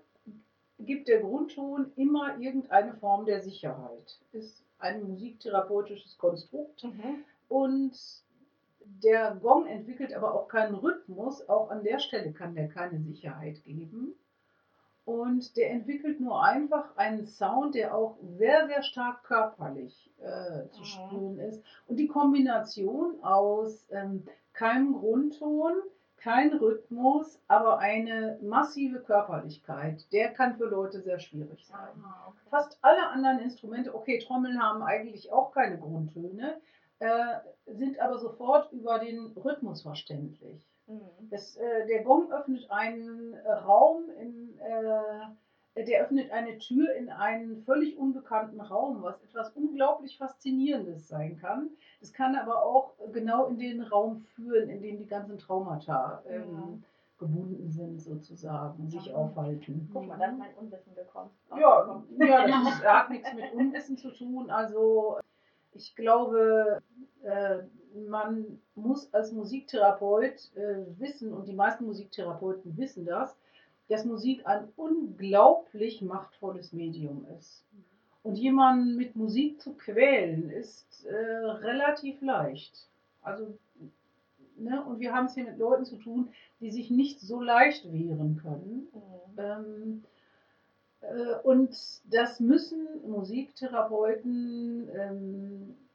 gibt 0.78 1.08
der 1.08 1.20
Grundton 1.20 1.90
immer 1.96 2.38
irgendeine 2.38 2.92
Form 2.94 3.24
der 3.24 3.40
Sicherheit. 3.40 4.20
Ist 4.32 4.62
ein 4.78 5.02
musiktherapeutisches 5.04 6.18
Konstrukt 6.18 6.86
und 7.48 7.96
der 8.84 9.36
Gong 9.36 9.66
entwickelt 9.66 10.12
aber 10.12 10.34
auch 10.34 10.48
keinen 10.48 10.74
Rhythmus. 10.74 11.48
Auch 11.48 11.70
an 11.70 11.82
der 11.82 11.98
Stelle 11.98 12.32
kann 12.32 12.54
der 12.54 12.68
keine 12.68 13.00
Sicherheit 13.00 13.64
geben. 13.64 14.14
Und 15.06 15.56
der 15.56 15.70
entwickelt 15.70 16.18
nur 16.20 16.42
einfach 16.42 16.96
einen 16.96 17.24
Sound, 17.26 17.76
der 17.76 17.94
auch 17.94 18.16
sehr, 18.36 18.66
sehr 18.66 18.82
stark 18.82 19.22
körperlich 19.22 20.10
äh, 20.18 20.68
zu 20.70 20.80
Mhm. 20.80 20.84
spüren 20.84 21.38
ist. 21.38 21.62
Und 21.86 21.96
die 21.96 22.08
Kombination 22.08 23.22
aus 23.22 23.86
ähm, 23.90 24.26
keinem 24.52 24.94
Grundton, 24.94 25.74
kein 26.16 26.52
Rhythmus, 26.54 27.38
aber 27.46 27.78
eine 27.78 28.36
massive 28.42 28.98
Körperlichkeit, 28.98 30.12
der 30.12 30.30
kann 30.32 30.56
für 30.56 30.64
Leute 30.64 31.00
sehr 31.00 31.20
schwierig 31.20 31.64
sein. 31.66 31.88
Ah, 32.04 32.24
okay. 32.28 32.38
Fast 32.50 32.78
alle 32.82 33.06
anderen 33.08 33.38
Instrumente, 33.38 33.94
okay, 33.94 34.18
Trommeln 34.18 34.60
haben 34.60 34.82
eigentlich 34.82 35.30
auch 35.32 35.52
keine 35.52 35.78
Grundtöne, 35.78 36.60
äh, 36.98 37.36
sind 37.66 38.00
aber 38.00 38.18
sofort 38.18 38.72
über 38.72 38.98
den 38.98 39.26
Rhythmus 39.36 39.82
verständlich. 39.82 40.66
Mhm. 40.86 41.28
Das, 41.30 41.56
äh, 41.56 41.86
der 41.86 42.02
Gong 42.04 42.30
öffnet 42.32 42.70
einen 42.70 43.34
äh, 43.34 43.52
Raum, 43.52 44.04
in, 44.20 44.58
äh, 44.58 45.84
der 45.84 46.02
öffnet 46.02 46.30
eine 46.30 46.58
Tür 46.58 46.94
in 46.94 47.10
einen 47.10 47.62
völlig 47.64 47.98
unbekannten 47.98 48.60
Raum, 48.60 49.02
was 49.02 49.22
etwas 49.22 49.50
unglaublich 49.50 50.16
Faszinierendes 50.16 51.08
sein 51.08 51.38
kann. 51.38 51.70
Es 52.00 52.12
kann 52.12 52.34
aber 52.34 52.62
auch 52.62 52.94
genau 53.12 53.46
in 53.46 53.58
den 53.58 53.82
Raum 53.82 54.20
führen, 54.34 54.70
in 54.70 54.80
dem 54.80 54.98
die 54.98 55.06
ganzen 55.06 55.38
Traumata 55.38 56.22
ähm, 56.28 56.82
gebunden 57.18 57.70
sind, 57.70 58.00
sozusagen, 58.00 58.88
sich 58.88 59.12
aufhalten. 59.12 59.88
Guck 59.92 60.06
mal, 60.06 60.18
da 60.18 60.26
ist 60.26 60.38
mein 60.38 60.54
Unwissen 60.54 60.94
bekommen. 60.94 61.30
Ja, 61.50 62.02
ja 62.18 62.46
das 62.46 62.74
ist, 62.74 62.84
hat 62.84 63.10
nichts 63.10 63.32
mit 63.34 63.52
Unwissen 63.52 63.98
zu 63.98 64.10
tun. 64.12 64.50
Also 64.50 65.18
ich 65.72 65.94
glaube, 65.94 66.82
äh, 67.22 67.58
man 68.08 68.60
muss 68.74 69.12
als 69.12 69.32
Musiktherapeut 69.32 70.54
äh, 70.56 70.84
wissen, 70.98 71.32
und 71.32 71.46
die 71.48 71.54
meisten 71.54 71.86
Musiktherapeuten 71.86 72.76
wissen 72.76 73.04
das, 73.06 73.36
dass 73.88 74.04
Musik 74.04 74.46
ein 74.46 74.68
unglaublich 74.76 76.02
machtvolles 76.02 76.72
Medium 76.72 77.26
ist. 77.38 77.64
Und 78.22 78.36
jemanden 78.36 78.96
mit 78.96 79.14
Musik 79.14 79.60
zu 79.60 79.74
quälen, 79.74 80.50
ist 80.50 81.04
äh, 81.04 81.14
relativ 81.14 82.20
leicht. 82.20 82.88
Also, 83.22 83.56
ne, 84.56 84.84
und 84.84 84.98
wir 84.98 85.14
haben 85.14 85.26
es 85.26 85.34
hier 85.34 85.44
mit 85.44 85.58
Leuten 85.58 85.84
zu 85.84 85.96
tun, 85.96 86.30
die 86.60 86.70
sich 86.70 86.90
nicht 86.90 87.20
so 87.20 87.40
leicht 87.40 87.92
wehren 87.92 88.36
können. 88.42 88.88
Mhm. 88.92 89.38
Ähm, 89.38 90.04
äh, 91.02 91.36
und 91.44 91.76
das 92.12 92.40
müssen 92.40 92.86
Musiktherapeuten, 93.06 94.88
ähm, 94.92 95.74
äh, 95.74 95.85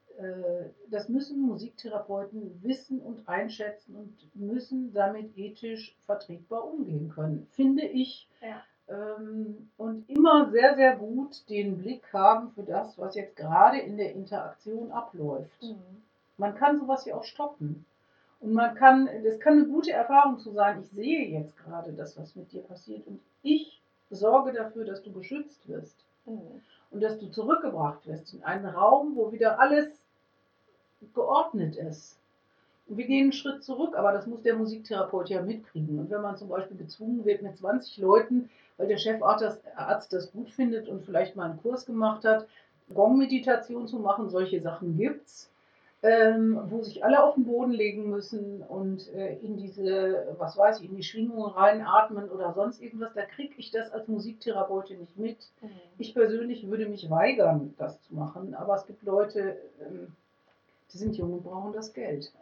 das 0.90 1.08
müssen 1.08 1.40
Musiktherapeuten 1.40 2.62
wissen 2.62 3.00
und 3.00 3.28
einschätzen 3.28 3.96
und 3.96 4.16
müssen 4.34 4.92
damit 4.92 5.36
ethisch 5.36 5.96
vertretbar 6.06 6.64
umgehen 6.64 7.10
können, 7.10 7.46
finde 7.50 7.84
ich. 7.84 8.28
Ja. 8.40 8.62
Ähm, 8.88 9.70
und 9.76 10.08
immer 10.08 10.50
sehr, 10.50 10.74
sehr 10.74 10.96
gut 10.96 11.48
den 11.48 11.78
Blick 11.78 12.12
haben 12.12 12.50
für 12.50 12.62
das, 12.62 12.98
was 12.98 13.14
jetzt 13.14 13.36
gerade 13.36 13.78
in 13.78 13.96
der 13.96 14.12
Interaktion 14.12 14.90
abläuft. 14.90 15.62
Mhm. 15.62 16.02
Man 16.36 16.54
kann 16.54 16.80
sowas 16.80 17.04
ja 17.04 17.14
auch 17.14 17.24
stoppen. 17.24 17.84
Und 18.40 18.54
man 18.54 18.74
kann, 18.74 19.08
das 19.24 19.38
kann 19.38 19.52
eine 19.54 19.66
gute 19.66 19.92
Erfahrung 19.92 20.38
zu 20.40 20.50
sein, 20.50 20.80
ich 20.80 20.88
sehe 20.90 21.28
jetzt 21.28 21.56
gerade 21.56 21.92
das, 21.92 22.18
was 22.18 22.34
mit 22.34 22.50
dir 22.50 22.62
passiert 22.62 23.06
und 23.06 23.20
ich 23.42 23.80
sorge 24.10 24.52
dafür, 24.52 24.84
dass 24.84 25.02
du 25.02 25.12
geschützt 25.12 25.68
wirst 25.68 26.04
Mhm. 26.24 26.60
und 26.90 27.02
dass 27.02 27.18
du 27.18 27.30
zurückgebracht 27.30 28.06
wirst 28.06 28.34
in 28.34 28.44
einen 28.44 28.66
Raum, 28.66 29.16
wo 29.16 29.32
wieder 29.32 29.58
alles 29.60 30.01
geordnet 31.14 31.76
ist. 31.76 32.18
Und 32.88 32.98
wir 32.98 33.06
gehen 33.06 33.24
einen 33.24 33.32
Schritt 33.32 33.62
zurück, 33.62 33.96
aber 33.96 34.12
das 34.12 34.26
muss 34.26 34.42
der 34.42 34.56
Musiktherapeut 34.56 35.30
ja 35.30 35.42
mitkriegen. 35.42 35.98
Und 35.98 36.10
wenn 36.10 36.22
man 36.22 36.36
zum 36.36 36.48
Beispiel 36.48 36.76
gezwungen 36.76 37.24
wird 37.24 37.42
mit 37.42 37.56
20 37.56 37.98
Leuten, 37.98 38.50
weil 38.76 38.88
der 38.88 38.98
Chefarzt 38.98 39.60
Arzt 39.76 40.12
das 40.12 40.32
gut 40.32 40.50
findet 40.50 40.88
und 40.88 41.04
vielleicht 41.04 41.36
mal 41.36 41.50
einen 41.50 41.62
Kurs 41.62 41.86
gemacht 41.86 42.24
hat, 42.24 42.46
Gong-Meditation 42.92 43.86
zu 43.86 43.98
machen, 43.98 44.28
solche 44.28 44.60
Sachen 44.60 44.96
gibt's, 44.96 45.50
ähm, 46.02 46.60
wo 46.64 46.82
sich 46.82 47.04
alle 47.04 47.22
auf 47.22 47.34
den 47.34 47.44
Boden 47.44 47.70
legen 47.70 48.10
müssen 48.10 48.60
und 48.62 49.12
äh, 49.14 49.36
in 49.36 49.56
diese, 49.56 50.34
was 50.36 50.56
weiß 50.56 50.80
ich, 50.80 50.90
in 50.90 50.96
die 50.96 51.04
Schwingungen 51.04 51.52
reinatmen 51.52 52.28
oder 52.28 52.52
sonst 52.54 52.82
irgendwas, 52.82 53.14
da 53.14 53.22
kriege 53.24 53.54
ich 53.56 53.70
das 53.70 53.92
als 53.92 54.08
Musiktherapeutin 54.08 54.98
nicht 54.98 55.16
mit. 55.16 55.48
Mhm. 55.60 55.70
Ich 55.98 56.12
persönlich 56.12 56.68
würde 56.68 56.88
mich 56.88 57.08
weigern, 57.08 57.74
das 57.78 58.02
zu 58.02 58.14
machen, 58.14 58.54
aber 58.54 58.74
es 58.74 58.86
gibt 58.86 59.04
Leute, 59.04 59.56
ähm, 59.80 60.12
die 60.92 60.98
sind 60.98 61.16
jung 61.16 61.32
und 61.34 61.42
brauchen 61.44 61.72
das 61.72 61.92
Geld. 61.92 62.32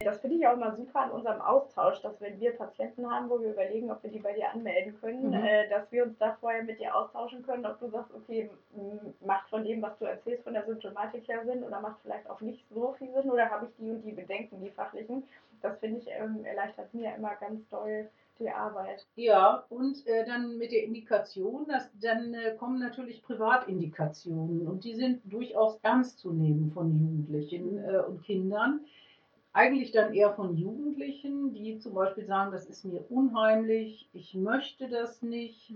Das 0.00 0.20
finde 0.20 0.36
ich 0.36 0.46
auch 0.46 0.52
immer 0.52 0.76
super 0.76 1.00
an 1.00 1.10
unserem 1.10 1.40
Austausch, 1.40 2.00
dass 2.02 2.20
wenn 2.20 2.38
wir 2.38 2.52
Patienten 2.56 3.10
haben, 3.10 3.28
wo 3.28 3.40
wir 3.40 3.50
überlegen, 3.50 3.90
ob 3.90 4.00
wir 4.04 4.10
die 4.10 4.20
bei 4.20 4.32
dir 4.32 4.48
anmelden 4.52 4.96
können, 5.00 5.30
Mhm. 5.30 5.34
äh, 5.34 5.68
dass 5.68 5.90
wir 5.90 6.04
uns 6.04 6.16
da 6.18 6.36
vorher 6.40 6.62
mit 6.62 6.78
dir 6.78 6.94
austauschen 6.94 7.42
können, 7.44 7.66
ob 7.66 7.80
du 7.80 7.88
sagst, 7.88 8.14
okay, 8.14 8.48
macht 9.20 9.50
von 9.50 9.64
dem, 9.64 9.82
was 9.82 9.98
du 9.98 10.04
erzählst, 10.04 10.44
von 10.44 10.52
der 10.54 10.64
Symptomatik 10.64 11.26
her 11.26 11.44
Sinn 11.44 11.64
oder 11.64 11.80
macht 11.80 12.00
vielleicht 12.02 12.30
auch 12.30 12.40
nicht 12.40 12.64
so 12.72 12.92
viel 12.92 13.12
Sinn 13.12 13.28
oder 13.28 13.50
habe 13.50 13.66
ich 13.66 13.74
die 13.76 13.90
und 13.90 14.02
die 14.02 14.12
Bedenken, 14.12 14.60
die 14.60 14.70
fachlichen. 14.70 15.24
Das 15.62 15.76
finde 15.80 15.98
ich 15.98 16.06
ähm, 16.08 16.44
erleichtert 16.44 16.94
mir 16.94 17.12
immer 17.16 17.34
ganz 17.34 17.68
doll 17.68 18.08
die 18.38 18.50
Arbeit. 18.50 19.06
Ja, 19.16 19.64
und 19.68 20.06
äh, 20.06 20.24
dann 20.24 20.58
mit 20.58 20.72
der 20.72 20.84
Indikation, 20.84 21.66
dass, 21.66 21.90
dann 22.00 22.34
äh, 22.34 22.54
kommen 22.56 22.78
natürlich 22.78 23.22
Privatindikationen 23.22 24.66
und 24.66 24.84
die 24.84 24.94
sind 24.94 25.20
durchaus 25.24 25.78
ernst 25.82 26.18
zu 26.18 26.32
nehmen 26.32 26.70
von 26.72 26.98
Jugendlichen 26.98 27.78
äh, 27.78 27.98
und 27.98 28.22
Kindern. 28.22 28.80
Eigentlich 29.52 29.90
dann 29.90 30.14
eher 30.14 30.34
von 30.34 30.56
Jugendlichen, 30.56 31.52
die 31.52 31.78
zum 31.78 31.94
Beispiel 31.94 32.26
sagen, 32.26 32.52
das 32.52 32.66
ist 32.66 32.84
mir 32.84 33.04
unheimlich, 33.10 34.08
ich 34.12 34.34
möchte 34.34 34.88
das 34.88 35.22
nicht. 35.22 35.74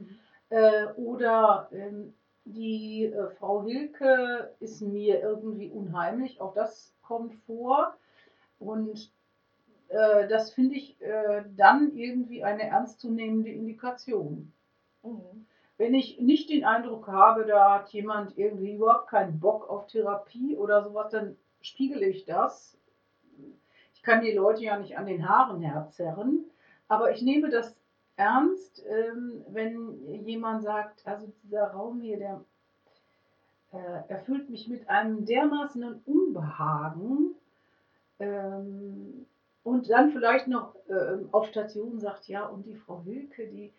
Äh, 0.51 0.87
oder 0.97 1.69
ähm, 1.73 2.15
die 2.45 3.07
äh, 3.07 3.31
Frau 3.39 3.65
Hilke 3.65 4.55
ist 4.61 4.83
mir 4.83 5.21
irgendwie 5.21 5.71
unheimlich, 5.71 6.41
auch 6.41 6.55
das 6.55 6.95
kommt 7.03 7.35
vor. 7.47 7.97
Und 8.59 9.11
äh, 9.93 10.27
das 10.27 10.51
finde 10.51 10.77
ich 10.77 11.01
äh, 11.01 11.45
dann 11.57 11.95
irgendwie 11.95 12.43
eine 12.43 12.67
ernstzunehmende 12.67 13.51
Indikation. 13.51 14.53
Mhm. 15.03 15.47
Wenn 15.77 15.95
ich 15.95 16.21
nicht 16.21 16.49
den 16.49 16.65
Eindruck 16.65 17.09
habe, 17.09 17.45
da 17.45 17.75
hat 17.75 17.91
jemand 17.91 18.39
irgendwie 18.39 18.75
überhaupt 18.75 19.09
keinen 19.09 19.39
Bock 19.39 19.69
auf 19.69 19.87
Therapie 19.89 20.57
oder 20.57 20.83
sowas, 20.83 21.11
dann 21.11 21.37
spiegele 21.61 22.07
ich 22.07 22.25
das. 22.25 22.79
Ich 23.95 24.03
kann 24.03 24.23
die 24.23 24.33
Leute 24.33 24.63
ja 24.65 24.79
nicht 24.79 24.97
an 24.97 25.07
den 25.07 25.29
Haaren 25.29 25.61
herzerren, 25.61 26.45
aber 26.89 27.13
ich 27.13 27.23
nehme 27.23 27.51
das 27.51 27.77
ernst, 28.17 28.85
ähm, 28.87 29.45
wenn 29.49 30.25
jemand 30.25 30.63
sagt, 30.63 31.07
also 31.07 31.33
dieser 31.43 31.69
Raum 31.69 32.01
hier, 32.01 32.19
der 32.19 32.45
äh, 33.73 34.09
erfüllt 34.09 34.49
mich 34.51 34.69
mit 34.69 34.89
einem 34.89 35.25
dermaßenen 35.25 36.01
Unbehagen, 36.05 37.35
ähm, 38.19 39.27
und 39.65 39.91
dann 39.91 40.13
vielleicht 40.13 40.49
noch 40.49 40.75
äh, 40.89 41.19
auf 41.31 41.47
Station 41.47 41.99
sagt, 41.99 42.29
ja, 42.29 42.47
und 42.47 42.67
die 42.67 42.75
Frau 42.75 43.05
Wilke, 43.05 43.47
die 43.47 43.73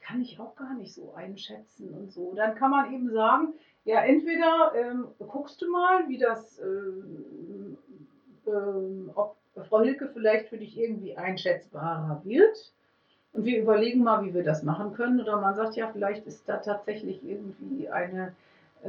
kann 0.00 0.20
ich 0.20 0.38
auch 0.40 0.54
gar 0.56 0.74
nicht 0.74 0.94
so 0.94 1.12
einschätzen 1.14 1.94
und 1.94 2.12
so. 2.12 2.34
Dann 2.34 2.54
kann 2.54 2.70
man 2.70 2.92
eben 2.92 3.10
sagen, 3.10 3.54
ja, 3.84 4.02
entweder 4.02 4.72
ähm, 4.74 5.08
guckst 5.18 5.60
du 5.62 5.70
mal, 5.70 6.08
wie 6.08 6.18
das, 6.18 6.58
ähm, 6.58 7.76
ähm, 8.46 9.10
ob 9.14 9.36
Frau 9.68 9.82
Hilke 9.82 10.08
vielleicht 10.12 10.48
für 10.48 10.58
dich 10.58 10.78
irgendwie 10.78 11.16
einschätzbarer 11.16 12.20
wird. 12.24 12.72
Und 13.32 13.44
wir 13.44 13.60
überlegen 13.60 14.02
mal, 14.02 14.24
wie 14.24 14.34
wir 14.34 14.42
das 14.42 14.62
machen 14.64 14.92
können. 14.92 15.20
Oder 15.20 15.40
man 15.40 15.54
sagt 15.54 15.76
ja, 15.76 15.88
vielleicht 15.92 16.26
ist 16.26 16.48
da 16.48 16.56
tatsächlich 16.56 17.22
irgendwie 17.24 17.88
eine, 17.88 18.34
äh, 18.82 18.88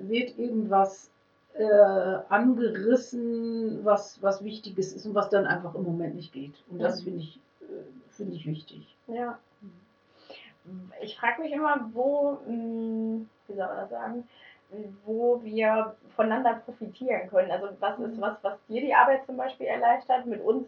wird 0.00 0.36
irgendwas 0.38 1.10
äh, 1.58 2.18
angerissen, 2.28 3.84
was, 3.84 4.22
was 4.22 4.42
Wichtiges 4.44 4.92
ist 4.92 5.06
und 5.06 5.14
was 5.14 5.30
dann 5.30 5.46
einfach 5.46 5.74
im 5.74 5.84
Moment 5.84 6.14
nicht 6.14 6.32
geht. 6.32 6.54
Und 6.70 6.80
das 6.82 7.00
Mhm. 7.00 7.04
finde 7.04 7.20
ich, 7.20 7.40
äh, 7.62 7.64
finde 8.10 8.34
ich 8.34 8.46
wichtig. 8.46 8.96
Ja. 9.08 9.38
Ich 11.00 11.16
frage 11.18 11.42
mich 11.42 11.52
immer, 11.52 11.88
wo, 11.92 12.38
mh, 12.46 13.20
wie 13.46 13.54
soll 13.54 13.66
man 13.66 13.76
das 13.76 13.90
sagen, 13.90 14.28
wo 15.04 15.40
wir 15.44 15.94
voneinander 16.16 16.54
profitieren 16.64 17.28
können. 17.30 17.50
Also 17.52 17.68
was 17.78 17.98
ist 18.00 18.20
was, 18.20 18.36
was 18.42 18.58
dir 18.68 18.80
die 18.80 18.94
Arbeit 18.94 19.24
zum 19.26 19.36
Beispiel 19.36 19.66
erleichtert 19.66 20.26
mit 20.26 20.42
uns 20.42 20.66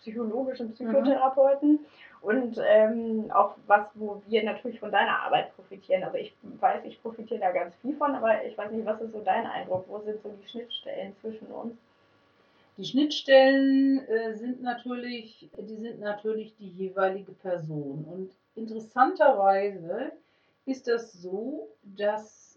psychologischen 0.00 0.72
Psychotherapeuten 0.72 1.80
und 2.20 2.60
ähm, 2.66 3.30
auch 3.32 3.54
was, 3.66 3.86
wo 3.94 4.22
wir 4.26 4.42
natürlich 4.42 4.80
von 4.80 4.92
deiner 4.92 5.20
Arbeit 5.20 5.54
profitieren. 5.54 6.02
Also 6.02 6.16
ich 6.16 6.34
weiß, 6.42 6.84
ich 6.84 7.00
profitiere 7.02 7.40
da 7.40 7.52
ganz 7.52 7.74
viel 7.76 7.94
von, 7.96 8.14
aber 8.14 8.44
ich 8.44 8.56
weiß 8.56 8.72
nicht, 8.72 8.86
was 8.86 9.00
ist 9.00 9.12
so 9.12 9.20
dein 9.20 9.46
Eindruck? 9.46 9.84
Wo 9.88 10.00
sind 10.00 10.22
so 10.22 10.30
die 10.30 10.48
Schnittstellen 10.48 11.14
zwischen 11.20 11.46
uns? 11.48 11.74
Die 12.76 12.84
Schnittstellen 12.84 14.06
äh, 14.06 14.34
sind 14.34 14.62
natürlich, 14.62 15.50
die 15.58 15.76
sind 15.76 16.00
natürlich 16.00 16.56
die 16.56 16.68
jeweilige 16.68 17.32
Person. 17.32 18.04
Und 18.04 18.30
interessanterweise 18.54 20.12
ist 20.64 20.86
das 20.86 21.12
so, 21.12 21.68
dass 21.82 22.48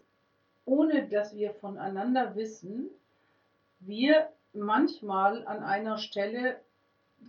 ohne 0.64 1.08
dass 1.08 1.36
wir 1.36 1.54
voneinander 1.54 2.36
wissen, 2.36 2.88
wir 3.80 4.28
manchmal 4.52 5.46
an 5.46 5.62
einer 5.62 5.98
Stelle 5.98 6.60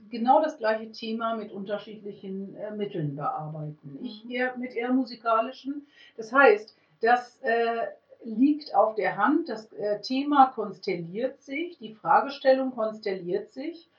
genau 0.09 0.41
das 0.41 0.57
gleiche 0.57 0.91
Thema 0.91 1.35
mit 1.35 1.51
unterschiedlichen 1.51 2.55
äh, 2.55 2.71
Mitteln 2.71 3.15
bearbeiten. 3.15 3.99
Ich 4.01 4.29
eher 4.29 4.55
mit 4.57 4.75
eher 4.75 4.93
musikalischen. 4.93 5.87
Das 6.17 6.31
heißt, 6.31 6.75
das 7.01 7.39
äh, 7.41 7.87
liegt 8.23 8.75
auf 8.75 8.95
der 8.95 9.17
Hand, 9.17 9.49
das 9.49 9.71
äh, 9.73 9.99
Thema 10.01 10.47
konstelliert 10.47 11.41
sich, 11.41 11.77
die 11.79 11.93
Fragestellung 11.93 12.71
konstelliert 12.71 13.51
sich 13.51 13.89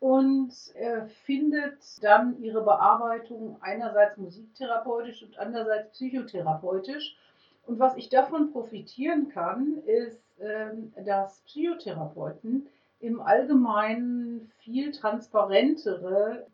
und 0.00 0.52
äh, 0.74 1.06
findet 1.24 1.78
dann 2.02 2.42
ihre 2.42 2.62
Bearbeitung 2.62 3.56
einerseits 3.60 4.16
musiktherapeutisch 4.16 5.22
und 5.22 5.38
andererseits 5.38 5.92
psychotherapeutisch. 5.92 7.16
Und 7.66 7.78
was 7.78 7.96
ich 7.96 8.08
davon 8.08 8.50
profitieren 8.50 9.28
kann, 9.28 9.78
ist, 9.86 10.20
ähm, 10.40 10.92
dass 11.04 11.40
Psychotherapeuten 11.42 12.66
im 13.02 13.20
Allgemeinen 13.20 14.50
viel 14.58 14.92
transparentere 14.92 16.46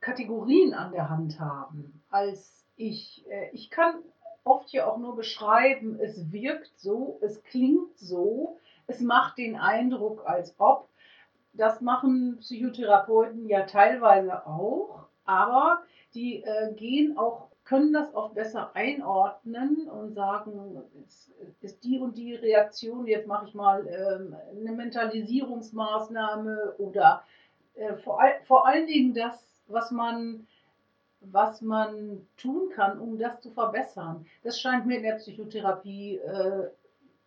Kategorien 0.00 0.72
an 0.72 0.92
der 0.92 1.10
Hand 1.10 1.40
haben 1.40 2.02
als 2.10 2.64
ich. 2.76 3.24
Äh, 3.28 3.50
Ich 3.52 3.70
kann 3.70 3.96
oft 4.44 4.70
ja 4.72 4.86
auch 4.86 4.98
nur 4.98 5.16
beschreiben, 5.16 5.98
es 6.00 6.32
wirkt 6.32 6.72
so, 6.78 7.18
es 7.20 7.42
klingt 7.42 7.98
so, 7.98 8.56
es 8.86 9.00
macht 9.00 9.36
den 9.36 9.56
Eindruck, 9.56 10.26
als 10.26 10.54
ob. 10.58 10.88
Das 11.52 11.80
machen 11.80 12.38
Psychotherapeuten 12.38 13.46
ja 13.48 13.66
teilweise 13.66 14.46
auch, 14.46 15.08
aber 15.24 15.82
die 16.14 16.42
äh, 16.42 16.72
gehen 16.74 17.18
auch, 17.18 17.49
können 17.70 17.92
das 17.92 18.12
auch 18.16 18.32
besser 18.32 18.72
einordnen 18.74 19.88
und 19.88 20.12
sagen, 20.12 20.82
es 21.06 21.30
ist 21.60 21.84
die 21.84 22.00
und 22.00 22.18
die 22.18 22.34
Reaktion, 22.34 23.06
jetzt 23.06 23.28
mache 23.28 23.46
ich 23.46 23.54
mal 23.54 23.86
ähm, 23.86 24.34
eine 24.58 24.72
Mentalisierungsmaßnahme 24.72 26.74
oder 26.78 27.22
äh, 27.76 27.94
vor 27.94 28.66
allen 28.66 28.88
Dingen 28.88 29.14
das, 29.14 29.54
was 29.68 29.92
man 29.92 30.48
was 31.20 31.60
man 31.60 32.26
tun 32.36 32.70
kann, 32.74 32.98
um 32.98 33.18
das 33.18 33.40
zu 33.40 33.52
verbessern. 33.52 34.26
Das 34.42 34.58
scheint 34.58 34.86
mir 34.86 34.96
in 34.96 35.04
der 35.04 35.14
Psychotherapie 35.16 36.16
äh, 36.16 36.66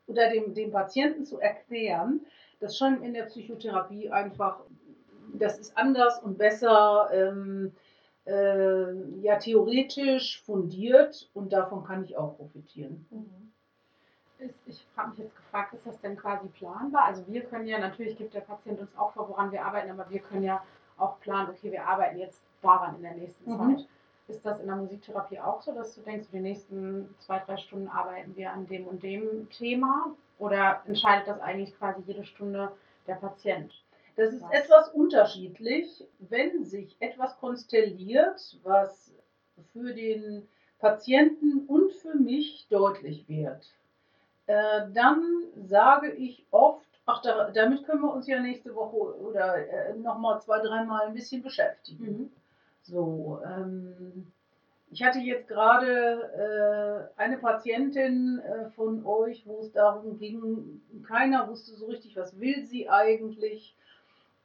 oder 0.07 0.29
dem, 0.29 0.53
dem 0.53 0.71
Patienten 0.71 1.25
zu 1.25 1.39
erklären. 1.39 2.19
Das 2.59 2.77
scheint 2.77 2.99
mir 2.99 3.07
in 3.07 3.13
der 3.13 3.27
Psychotherapie 3.27 4.09
einfach, 4.09 4.59
das 5.35 5.57
ist 5.57 5.77
anders 5.77 6.21
und 6.21 6.37
besser, 6.37 7.09
ähm, 7.13 7.71
äh, 8.25 8.93
ja, 9.21 9.37
theoretisch 9.37 10.41
fundiert 10.43 11.29
und 11.33 11.51
davon 11.51 11.83
kann 11.83 12.03
ich 12.03 12.17
auch 12.17 12.37
profitieren. 12.37 13.05
Ist, 14.39 14.55
ich 14.65 14.85
habe 14.97 15.09
mich 15.09 15.19
jetzt 15.19 15.35
gefragt, 15.35 15.73
ist 15.73 15.85
das 15.85 15.99
denn 16.01 16.17
quasi 16.17 16.47
planbar? 16.49 17.05
Also 17.05 17.25
wir 17.27 17.43
können 17.43 17.67
ja, 17.67 17.79
natürlich 17.79 18.17
gibt 18.17 18.33
der 18.33 18.41
Patient 18.41 18.79
uns 18.79 18.95
auch 18.97 19.13
vor, 19.13 19.29
woran 19.29 19.51
wir 19.51 19.63
arbeiten, 19.65 19.91
aber 19.91 20.09
wir 20.09 20.19
können 20.19 20.43
ja 20.43 20.63
auch 20.97 21.19
planen, 21.19 21.49
okay, 21.49 21.71
wir 21.71 21.85
arbeiten 21.85 22.17
jetzt 22.17 22.41
daran 22.61 22.95
in 22.95 23.03
der 23.03 23.13
nächsten 23.15 23.51
Mhm. 23.51 23.57
Zeit. 23.57 23.87
Ist 24.29 24.45
das 24.45 24.59
in 24.61 24.67
der 24.67 24.77
Musiktherapie 24.77 25.39
auch 25.39 25.61
so, 25.61 25.73
dass 25.73 25.95
du 25.95 26.01
denkst, 26.01 26.29
die 26.31 26.39
nächsten 26.39 27.13
zwei, 27.19 27.39
drei 27.39 27.57
Stunden 27.57 27.89
arbeiten 27.89 28.35
wir 28.37 28.51
an 28.53 28.65
dem 28.67 28.87
und 28.87 29.03
dem 29.03 29.49
Thema? 29.49 30.15
Oder 30.39 30.81
entscheidet 30.87 31.27
das 31.27 31.39
eigentlich 31.41 31.77
quasi 31.77 32.01
jede 32.05 32.23
Stunde 32.23 32.71
der 33.05 33.15
Patient? 33.15 33.82
Das 34.15 34.33
ist 34.33 34.43
Was? 34.43 34.51
etwas 34.51 34.89
unterschiedlich, 34.89 36.05
wenn 36.19 36.63
sich 36.63 36.95
etwas 36.99 37.37
konstelliert, 37.37 38.59
was 38.63 39.13
für 39.71 39.93
den 39.93 40.47
Patienten 40.79 41.65
und 41.67 41.91
für 41.93 42.15
mich 42.15 42.67
deutlich 42.69 43.27
wird. 43.27 43.73
Äh, 44.47 44.81
dann 44.93 45.23
sage 45.55 46.11
ich 46.11 46.45
oft, 46.51 46.85
ach, 47.05 47.21
da, 47.21 47.49
damit 47.51 47.85
können 47.85 48.01
wir 48.01 48.13
uns 48.13 48.27
ja 48.27 48.39
nächste 48.39 48.75
Woche 48.75 49.17
oder 49.19 49.67
äh, 49.67 49.93
nochmal 49.95 50.41
zwei, 50.41 50.59
dreimal 50.59 51.07
ein 51.07 51.13
bisschen 51.13 51.41
beschäftigen. 51.41 52.31
So, 52.81 53.39
ähm, 53.45 54.27
ich 54.91 55.01
hatte 55.01 55.19
jetzt 55.19 55.47
gerade 55.47 57.09
äh, 57.17 57.19
eine 57.19 57.37
Patientin 57.37 58.39
äh, 58.39 58.69
von 58.71 59.05
euch, 59.05 59.47
wo 59.47 59.59
es 59.61 59.71
darum 59.71 60.19
ging, 60.19 60.81
keiner 61.07 61.47
wusste 61.47 61.71
so 61.71 61.87
richtig, 61.87 62.15
was 62.15 62.39
will 62.39 62.63
sie 62.65 62.89
eigentlich. 62.89 63.75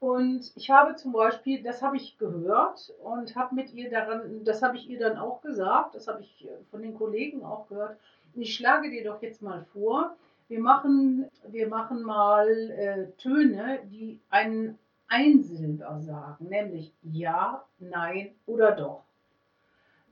Und 0.00 0.52
ich 0.54 0.70
habe 0.70 0.94
zum 0.94 1.12
Beispiel, 1.12 1.62
das 1.62 1.82
habe 1.82 1.96
ich 1.96 2.18
gehört 2.18 2.92
und 3.02 3.34
habe 3.34 3.54
mit 3.56 3.72
ihr 3.74 3.90
daran, 3.90 4.44
das 4.44 4.62
habe 4.62 4.76
ich 4.76 4.88
ihr 4.88 4.98
dann 5.00 5.18
auch 5.18 5.42
gesagt, 5.42 5.94
das 5.96 6.06
habe 6.06 6.20
ich 6.22 6.44
äh, 6.46 6.50
von 6.70 6.82
den 6.82 6.96
Kollegen 6.96 7.44
auch 7.44 7.68
gehört. 7.68 7.98
Ich 8.34 8.54
schlage 8.54 8.90
dir 8.90 9.02
doch 9.04 9.20
jetzt 9.22 9.42
mal 9.42 9.64
vor, 9.72 10.14
wir 10.48 10.60
machen, 10.60 11.28
wir 11.48 11.68
machen 11.68 12.02
mal 12.02 12.48
äh, 12.48 13.06
Töne, 13.20 13.80
die 13.90 14.20
einen 14.30 14.78
Einsilber 15.08 15.98
sagen, 16.00 16.48
nämlich 16.48 16.92
ja, 17.02 17.64
nein 17.80 18.34
oder 18.46 18.72
doch. 18.72 19.02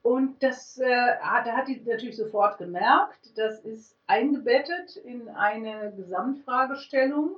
Und 0.03 0.43
das, 0.43 0.79
äh, 0.79 1.17
hat- 1.21 1.47
hat 1.47 1.69
die 1.69 1.81
natürlich 1.85 2.17
sofort 2.17 2.59
gemerkt, 2.59 3.37
das 3.37 3.61
ist 3.61 3.97
eingebettet 4.07 4.97
in 4.97 5.29
eine 5.29 5.93
Gesamtfragestellung. 5.97 7.37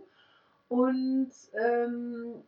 Und 0.68 1.30
ähm, 1.54 2.42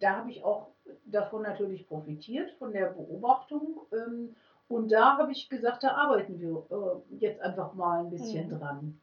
da 0.00 0.16
habe 0.18 0.30
ich 0.30 0.42
auch 0.44 0.68
davon 1.04 1.42
natürlich 1.42 1.86
profitiert, 1.86 2.50
von 2.58 2.72
der 2.72 2.86
Beobachtung. 2.90 3.80
Ähm, 3.92 4.34
und 4.68 4.90
da 4.90 5.18
habe 5.18 5.32
ich 5.32 5.48
gesagt, 5.48 5.84
da 5.84 5.92
arbeiten 5.92 6.40
wir 6.40 6.66
äh, 6.70 7.14
jetzt 7.16 7.40
einfach 7.40 7.74
mal 7.74 8.00
ein 8.00 8.10
bisschen 8.10 8.48
Mhm. 8.48 8.58
dran. 8.58 9.00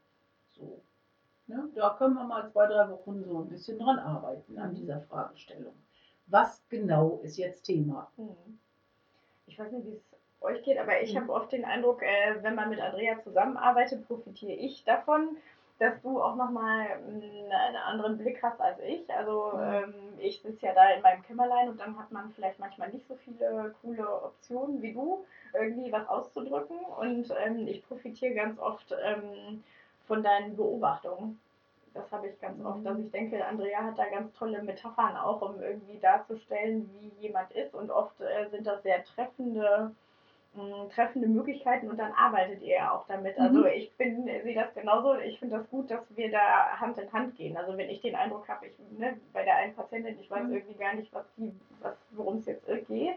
So. 0.50 0.82
Ne? 1.48 1.70
Da 1.76 1.96
können 1.98 2.16
wir 2.16 2.24
mal 2.24 2.50
zwei, 2.52 2.68
drei 2.68 2.90
Wochen 2.90 3.24
so 3.24 3.40
ein 3.40 3.50
bisschen 3.50 3.78
dran 3.80 4.00
arbeiten 4.00 4.58
an 4.58 4.72
Mhm. 4.72 4.76
dieser 4.76 5.02
Fragestellung. 5.02 5.74
Was 6.28 6.64
genau 6.70 7.20
ist 7.24 7.38
jetzt 7.38 7.64
Thema? 7.64 8.10
Hm. 8.16 8.60
Ich 9.46 9.60
weiß 9.60 9.72
nicht, 9.74 9.86
wie 9.86 9.92
es 9.94 10.16
euch 10.42 10.64
geht, 10.64 10.78
aber 10.78 11.02
ich 11.02 11.14
Mhm. 11.14 11.22
habe 11.22 11.34
oft 11.34 11.52
den 11.52 11.66
Eindruck, 11.66 12.02
äh, 12.02 12.42
wenn 12.42 12.56
man 12.56 12.70
mit 12.70 12.80
Andrea 12.80 13.22
zusammenarbeitet, 13.22 14.08
profitiere 14.08 14.54
ich 14.54 14.84
davon, 14.86 15.38
dass 15.80 16.02
du 16.02 16.22
auch 16.22 16.36
nochmal 16.36 16.92
einen 16.92 17.76
anderen 17.76 18.18
Blick 18.18 18.42
hast 18.44 18.62
als 18.62 18.80
ich. 18.80 19.12
Also 19.14 19.52
Mhm. 19.54 19.74
ähm, 19.74 19.94
ich 20.18 20.42
sitze 20.42 20.68
ja 20.68 20.74
da 20.74 20.90
in 20.92 21.02
meinem 21.02 21.24
Kämmerlein 21.24 21.70
und 21.70 21.80
dann 21.80 21.98
hat 21.98 22.12
man 22.12 22.32
vielleicht 22.32 22.60
manchmal 22.60 22.90
nicht 22.90 23.08
so 23.08 23.16
viele 23.16 23.74
coole 23.82 24.24
Optionen 24.24 24.82
wie 24.82 24.94
du, 24.94 25.26
irgendwie 25.54 25.92
was 25.92 26.08
auszudrücken. 26.08 26.78
Und 27.00 27.34
ähm, 27.44 27.68
ich 27.68 27.86
profitiere 27.88 28.34
ganz 28.34 28.60
oft 28.60 28.96
ähm, 29.04 29.64
von 30.08 30.24
deinen 30.24 30.56
Beobachtungen. 30.56 31.40
Das 31.94 32.12
habe 32.12 32.28
ich 32.28 32.40
ganz 32.40 32.64
oft, 32.64 32.86
dass 32.86 32.98
ich 32.98 33.12
denke, 33.12 33.46
Andrea 33.46 33.84
hat 33.84 34.00
da 34.00 34.10
ganz 34.10 34.34
tolle 34.34 34.64
Metaphern 34.64 35.16
auch, 35.16 35.42
um 35.42 35.62
irgendwie 35.62 36.00
darzustellen, 36.00 36.90
wie 37.00 37.10
jemand 37.22 37.52
ist. 37.52 37.76
Und 37.76 37.92
oft 37.92 38.20
äh, 38.22 38.50
sind 38.50 38.66
das 38.66 38.82
sehr 38.84 39.04
treffende 39.04 39.92
mh, 40.56 40.86
treffende 40.94 41.28
Möglichkeiten 41.28 41.90
und 41.90 41.98
dann 41.98 42.12
arbeitet 42.14 42.62
ihr 42.62 42.76
ja 42.76 42.92
auch 42.92 43.06
damit. 43.08 43.38
Also 43.40 43.60
Mhm. 43.60 43.66
ich 43.74 43.92
bin, 43.98 44.26
sehe 44.26 44.56
das 44.56 44.74
genauso. 44.74 45.16
Ich 45.20 45.40
finde 45.40 45.58
das 45.58 45.70
gut, 45.70 45.90
dass 45.92 46.02
wir 46.16 46.32
da 46.32 46.80
Hand 46.80 46.98
in 46.98 47.12
Hand 47.12 47.36
gehen. 47.36 47.58
Also 47.58 47.78
wenn 47.78 47.90
ich 47.90 48.02
den 48.02 48.16
Eindruck 48.16 48.48
habe, 48.48 48.68
ich 48.68 48.74
ne, 48.98 49.18
bei 49.34 49.44
der 49.44 49.56
einen 49.58 49.74
Patientin, 49.76 50.18
ich 50.20 50.30
weiß 50.30 50.44
Mhm. 50.46 50.54
irgendwie 50.54 50.76
gar 50.76 50.94
nicht, 50.96 51.14
was 51.14 51.26
die, 51.38 51.52
was, 51.82 51.96
worum 52.12 52.38
es 52.38 52.46
jetzt 52.46 52.68
äh, 52.70 52.82
geht, 52.82 53.16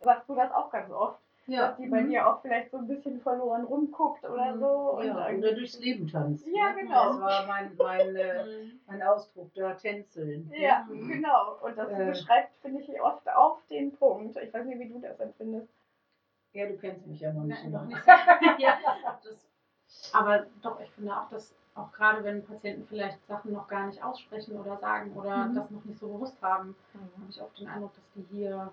sagst 0.00 0.28
du 0.28 0.34
das 0.34 0.50
auch 0.52 0.70
ganz 0.70 0.90
oft, 0.90 1.18
dass 1.46 1.76
die 1.78 1.88
bei 1.88 2.00
mhm. 2.02 2.10
dir 2.10 2.26
auch 2.28 2.40
vielleicht 2.42 2.70
so 2.70 2.76
ein 2.78 2.86
bisschen 2.86 3.20
verloren 3.20 3.64
rumguckt 3.64 4.24
oder 4.24 4.56
so. 4.56 4.66
und 4.98 5.04
Ja, 5.06 5.28
oder 5.28 5.52
durchs 5.52 5.78
Leben 5.80 6.06
tanzt. 6.06 6.46
Ja, 6.46 6.70
ne? 6.70 6.82
genau. 6.82 7.06
Das 7.08 7.20
war 7.20 7.46
mein, 7.46 7.72
mein, 7.76 8.14
äh, 8.16 8.44
mein 8.86 9.02
Ausdruck, 9.02 9.50
da 9.54 9.74
tänzeln. 9.74 10.50
Ja, 10.56 10.86
genau. 10.88 11.56
Und 11.60 11.76
das 11.76 11.90
Äh. 11.90 12.04
beschreibt, 12.06 12.50
finde 12.62 12.80
ich, 12.82 13.00
oft 13.00 13.28
auf 13.34 13.58
den 13.68 13.90
Punkt. 13.92 14.36
Ich 14.36 14.54
weiß 14.54 14.64
nicht, 14.64 14.78
wie 14.78 14.88
du 14.88 15.00
das 15.00 15.18
empfindest. 15.20 15.68
Ja, 16.52 16.66
du 16.66 16.76
kennst 16.76 17.06
mich 17.06 17.20
ja 17.20 17.32
noch 17.32 17.42
nicht. 17.44 17.62
Nein, 17.62 17.72
so 17.72 17.78
noch 17.78 17.84
nicht 17.86 18.06
ja, 18.58 18.78
das, 19.24 19.48
aber 20.12 20.46
doch, 20.62 20.80
ich 20.80 20.90
finde 20.90 21.16
auch, 21.16 21.28
dass 21.28 21.54
auch 21.74 21.92
gerade 21.92 22.24
wenn 22.24 22.44
Patienten 22.44 22.84
vielleicht 22.88 23.24
Sachen 23.26 23.52
noch 23.52 23.68
gar 23.68 23.86
nicht 23.86 24.02
aussprechen 24.02 24.58
oder 24.58 24.76
sagen 24.78 25.12
oder 25.12 25.46
Mhm. 25.46 25.54
das 25.54 25.70
noch 25.70 25.84
nicht 25.84 25.98
so 26.00 26.08
bewusst 26.08 26.40
haben, 26.42 26.74
habe 26.94 27.30
ich 27.30 27.40
oft 27.40 27.58
den 27.58 27.68
Eindruck, 27.68 27.94
dass 27.94 28.10
die 28.14 28.26
hier 28.30 28.72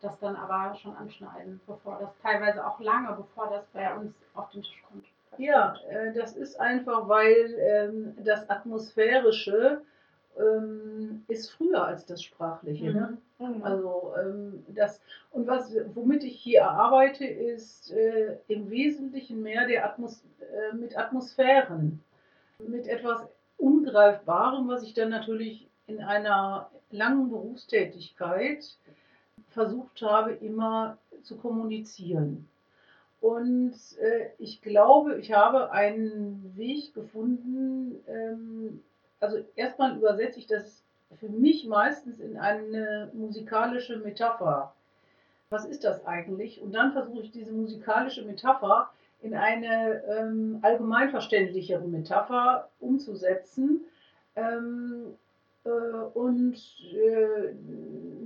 das 0.00 0.18
dann 0.18 0.36
aber 0.36 0.74
schon 0.74 0.94
anschneiden, 0.96 1.60
bevor 1.66 1.98
das 1.98 2.10
teilweise 2.18 2.66
auch 2.66 2.78
lange, 2.80 3.12
bevor 3.16 3.48
das 3.48 3.64
bei 3.72 3.94
uns 3.94 4.12
auf 4.34 4.50
den 4.50 4.62
Tisch 4.62 4.82
kommt. 4.88 5.06
Ja, 5.38 5.74
äh, 5.88 6.12
das 6.12 6.36
ist 6.36 6.60
einfach, 6.60 7.08
weil 7.08 7.54
ähm, 7.58 8.14
das 8.24 8.48
Atmosphärische 8.50 9.82
ähm, 10.38 11.24
ist 11.28 11.50
früher 11.52 11.84
als 11.84 12.04
das 12.06 12.22
Sprachliche. 12.22 12.92
Ne? 12.92 13.18
Mhm. 13.48 13.62
Also 13.62 14.12
ähm, 14.20 14.64
das 14.68 15.00
und 15.30 15.46
was 15.46 15.74
womit 15.94 16.24
ich 16.24 16.40
hier 16.40 16.68
arbeite, 16.68 17.24
ist 17.24 17.92
äh, 17.92 18.38
im 18.48 18.70
Wesentlichen 18.70 19.42
mehr 19.42 19.66
der 19.66 19.84
Atmos 19.84 20.22
äh, 20.40 20.74
mit 20.74 20.96
Atmosphären, 20.96 22.02
mit 22.58 22.86
etwas 22.86 23.26
Ungreifbarem, 23.56 24.68
was 24.68 24.82
ich 24.82 24.94
dann 24.94 25.10
natürlich 25.10 25.68
in 25.86 26.02
einer 26.02 26.70
langen 26.90 27.30
Berufstätigkeit 27.30 28.64
versucht 29.50 30.02
habe, 30.02 30.32
immer 30.32 30.98
zu 31.22 31.36
kommunizieren. 31.36 32.48
Und 33.20 33.74
äh, 34.00 34.28
ich 34.38 34.60
glaube, 34.60 35.16
ich 35.16 35.32
habe 35.32 35.70
einen 35.72 36.52
Weg 36.56 36.92
gefunden. 36.92 38.04
Ähm, 38.06 38.82
also 39.18 39.38
erstmal 39.56 39.96
übersetze 39.96 40.38
ich 40.38 40.46
das 40.46 40.83
für 41.18 41.28
mich 41.28 41.66
meistens 41.66 42.20
in 42.20 42.36
eine 42.36 43.10
musikalische 43.12 43.98
Metapher. 43.98 44.72
Was 45.50 45.64
ist 45.64 45.84
das 45.84 46.04
eigentlich? 46.06 46.60
Und 46.60 46.74
dann 46.74 46.92
versuche 46.92 47.22
ich 47.22 47.30
diese 47.30 47.52
musikalische 47.52 48.24
Metapher 48.24 48.90
in 49.22 49.34
eine 49.34 50.02
ähm, 50.04 50.58
allgemeinverständlichere 50.62 51.86
Metapher 51.86 52.68
umzusetzen 52.80 53.80
ähm, 54.36 55.14
äh, 55.64 55.68
und 55.68 56.56
äh, 56.92 57.54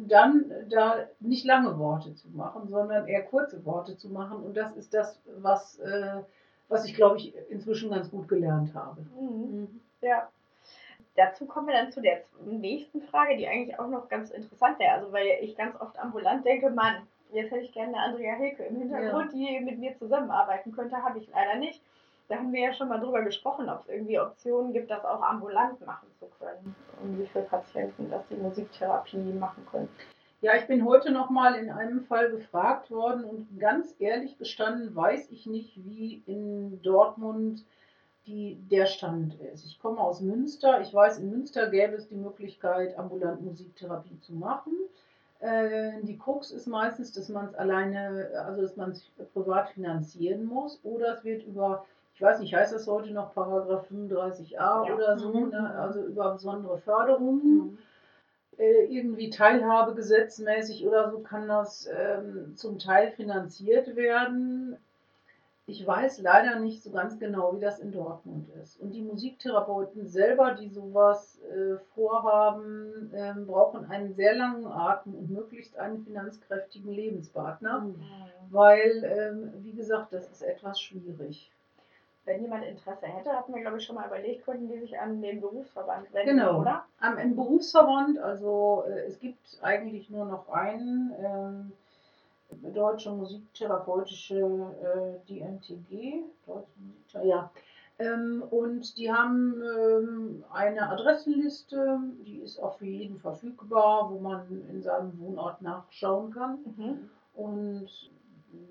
dann 0.08 0.46
da 0.70 1.06
nicht 1.20 1.44
lange 1.44 1.78
Worte 1.78 2.14
zu 2.14 2.28
machen, 2.30 2.68
sondern 2.68 3.06
eher 3.06 3.22
kurze 3.22 3.64
Worte 3.64 3.96
zu 3.96 4.08
machen. 4.08 4.42
Und 4.42 4.56
das 4.56 4.76
ist 4.76 4.92
das, 4.94 5.20
was, 5.40 5.78
äh, 5.78 6.22
was 6.68 6.84
ich, 6.84 6.94
glaube 6.94 7.18
ich, 7.18 7.34
inzwischen 7.48 7.90
ganz 7.90 8.10
gut 8.10 8.26
gelernt 8.28 8.74
habe. 8.74 9.02
Mhm. 9.20 9.80
Ja. 10.00 10.28
Dazu 11.18 11.46
kommen 11.46 11.66
wir 11.66 11.74
dann 11.74 11.90
zu 11.90 12.00
der 12.00 12.22
nächsten 12.46 13.02
Frage, 13.02 13.36
die 13.36 13.48
eigentlich 13.48 13.76
auch 13.80 13.88
noch 13.88 14.08
ganz 14.08 14.30
interessant 14.30 14.78
wäre. 14.78 14.92
Also, 14.92 15.12
weil 15.12 15.26
ich 15.40 15.56
ganz 15.56 15.74
oft 15.80 15.98
ambulant 15.98 16.46
denke, 16.46 16.70
Mann, 16.70 17.08
jetzt 17.32 17.50
hätte 17.50 17.64
ich 17.64 17.72
gerne 17.72 17.96
eine 17.96 18.04
Andrea 18.04 18.34
Hilke 18.36 18.62
im 18.62 18.76
Hintergrund, 18.76 19.32
die 19.32 19.58
mit 19.58 19.80
mir 19.80 19.96
zusammenarbeiten 19.98 20.70
könnte, 20.70 21.02
habe 21.02 21.18
ich 21.18 21.28
leider 21.30 21.56
nicht. 21.56 21.82
Da 22.28 22.36
haben 22.36 22.52
wir 22.52 22.60
ja 22.60 22.72
schon 22.72 22.88
mal 22.88 23.00
drüber 23.00 23.22
gesprochen, 23.22 23.68
ob 23.68 23.80
es 23.80 23.88
irgendwie 23.88 24.20
Optionen 24.20 24.72
gibt, 24.72 24.92
das 24.92 25.04
auch 25.04 25.20
ambulant 25.20 25.84
machen 25.84 26.06
zu 26.20 26.26
können. 26.38 26.76
Und 27.02 27.18
wie 27.18 27.26
viele 27.26 27.44
Patienten 27.46 28.10
das 28.10 28.22
die 28.28 28.36
Musiktherapie 28.36 29.16
machen 29.16 29.66
können. 29.72 29.88
Ja, 30.40 30.54
ich 30.54 30.68
bin 30.68 30.84
heute 30.84 31.10
noch 31.10 31.30
mal 31.30 31.56
in 31.56 31.68
einem 31.68 32.04
Fall 32.04 32.30
gefragt 32.30 32.92
worden 32.92 33.24
und 33.24 33.58
ganz 33.58 33.96
ehrlich 33.98 34.38
gestanden 34.38 34.94
weiß 34.94 35.32
ich 35.32 35.46
nicht, 35.46 35.84
wie 35.84 36.22
in 36.26 36.80
Dortmund 36.82 37.64
die, 38.28 38.56
der 38.70 38.86
Stand 38.86 39.34
ist. 39.40 39.64
Ich 39.64 39.80
komme 39.80 39.98
aus 40.00 40.20
Münster. 40.20 40.80
Ich 40.82 40.92
weiß, 40.92 41.18
in 41.18 41.30
Münster 41.30 41.68
gäbe 41.70 41.94
es 41.94 42.08
die 42.08 42.14
Möglichkeit, 42.16 42.96
ambulant 42.98 43.40
Musiktherapie 43.42 44.20
zu 44.20 44.34
machen. 44.34 44.72
Äh, 45.40 46.02
die 46.02 46.18
Krux 46.18 46.50
ist 46.50 46.66
meistens, 46.66 47.12
dass 47.12 47.28
man 47.28 47.46
es 47.46 47.54
alleine, 47.54 48.28
also 48.46 48.62
dass 48.62 48.76
man 48.76 48.90
es 48.90 49.10
privat 49.32 49.70
finanzieren 49.70 50.44
muss 50.44 50.80
oder 50.84 51.14
es 51.14 51.24
wird 51.24 51.44
über, 51.44 51.86
ich 52.14 52.20
weiß 52.20 52.40
nicht, 52.40 52.54
heißt 52.54 52.72
das 52.74 52.86
heute 52.86 53.12
noch 53.12 53.32
Paragraph 53.34 53.86
35a 53.90 54.50
Ja. 54.50 54.82
oder 54.94 55.18
so, 55.18 55.32
Mhm. 55.32 55.50
ne? 55.50 55.74
also 55.78 56.02
über 56.04 56.32
besondere 56.32 56.78
Förderungen 56.78 57.78
äh, 58.58 58.84
irgendwie 58.86 59.30
teilhabegesetzmäßig 59.30 60.86
oder 60.86 61.10
so 61.10 61.20
kann 61.20 61.46
das 61.48 61.88
ähm, 61.96 62.52
zum 62.56 62.78
Teil 62.78 63.12
finanziert 63.12 63.94
werden. 63.96 64.76
Ich 65.70 65.86
weiß 65.86 66.22
leider 66.22 66.58
nicht 66.60 66.82
so 66.82 66.90
ganz 66.90 67.18
genau, 67.18 67.54
wie 67.54 67.60
das 67.60 67.78
in 67.78 67.92
Dortmund 67.92 68.48
ist. 68.62 68.80
Und 68.80 68.92
die 68.92 69.02
Musiktherapeuten 69.02 70.06
selber, 70.06 70.52
die 70.54 70.70
sowas 70.70 71.38
äh, 71.42 71.76
vorhaben, 71.94 73.12
ähm, 73.14 73.46
brauchen 73.46 73.84
einen 73.90 74.14
sehr 74.14 74.34
langen 74.34 74.64
Atem 74.66 75.14
und 75.14 75.30
möglichst 75.30 75.76
einen 75.78 75.98
finanzkräftigen 75.98 76.90
Lebenspartner, 76.90 77.86
weil, 78.50 79.04
ähm, 79.04 79.52
wie 79.62 79.72
gesagt, 79.72 80.14
das 80.14 80.26
ist 80.30 80.40
etwas 80.40 80.80
schwierig. 80.80 81.52
Wenn 82.24 82.40
jemand 82.40 82.64
Interesse 82.64 83.06
hätte, 83.06 83.30
hatten 83.32 83.54
wir, 83.54 83.60
glaube 83.60 83.76
ich, 83.76 83.84
schon 83.84 83.96
mal 83.96 84.06
überlegt, 84.06 84.46
könnten 84.46 84.68
die 84.68 84.78
sich 84.78 84.98
an 84.98 85.20
den 85.20 85.42
Berufsverband 85.42 86.12
wenden, 86.14 86.38
Genau. 86.38 86.60
oder? 86.60 86.86
Am, 87.00 87.18
Im 87.18 87.36
Berufsverband, 87.36 88.18
also 88.20 88.84
äh, 88.88 89.00
es 89.06 89.20
gibt 89.20 89.58
eigentlich 89.60 90.08
nur 90.08 90.24
noch 90.24 90.48
einen, 90.48 91.12
ähm, 91.22 91.72
Deutsche 92.50 93.10
Musiktherapeutische 93.10 94.38
äh, 94.38 95.26
DMTG, 95.28 96.22
Deutsche 96.46 96.80
Musikther 96.80 97.24
ja. 97.24 97.50
Ähm, 97.98 98.44
und 98.50 98.96
die 98.96 99.12
haben 99.12 99.60
ähm, 99.60 100.44
eine 100.52 100.88
Adressenliste, 100.88 102.00
die 102.24 102.38
ist 102.38 102.58
auch 102.60 102.78
für 102.78 102.86
jeden 102.86 103.18
verfügbar, 103.18 104.08
wo 104.10 104.20
man 104.20 104.46
in 104.68 104.82
seinem 104.82 105.18
Wohnort 105.18 105.62
nachschauen 105.62 106.32
kann. 106.32 106.58
Mhm. 106.76 107.10
Und 107.34 107.88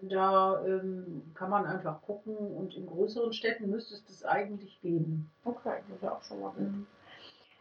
da 0.01 0.63
ähm, 0.65 1.23
kann 1.33 1.49
man 1.49 1.65
einfach 1.65 2.01
gucken 2.01 2.35
und 2.35 2.75
in 2.75 2.87
größeren 2.87 3.33
Städten 3.33 3.69
müsste 3.69 3.95
es 3.95 4.05
das 4.05 4.25
eigentlich 4.25 4.79
geben. 4.81 5.29
Okay, 5.43 5.79
das 5.87 5.97
ist 5.97 6.03
ja 6.03 6.13
auch 6.13 6.23
schon 6.23 6.39
mal 6.39 6.51
gut. 6.51 6.67
Mhm. 6.67 6.87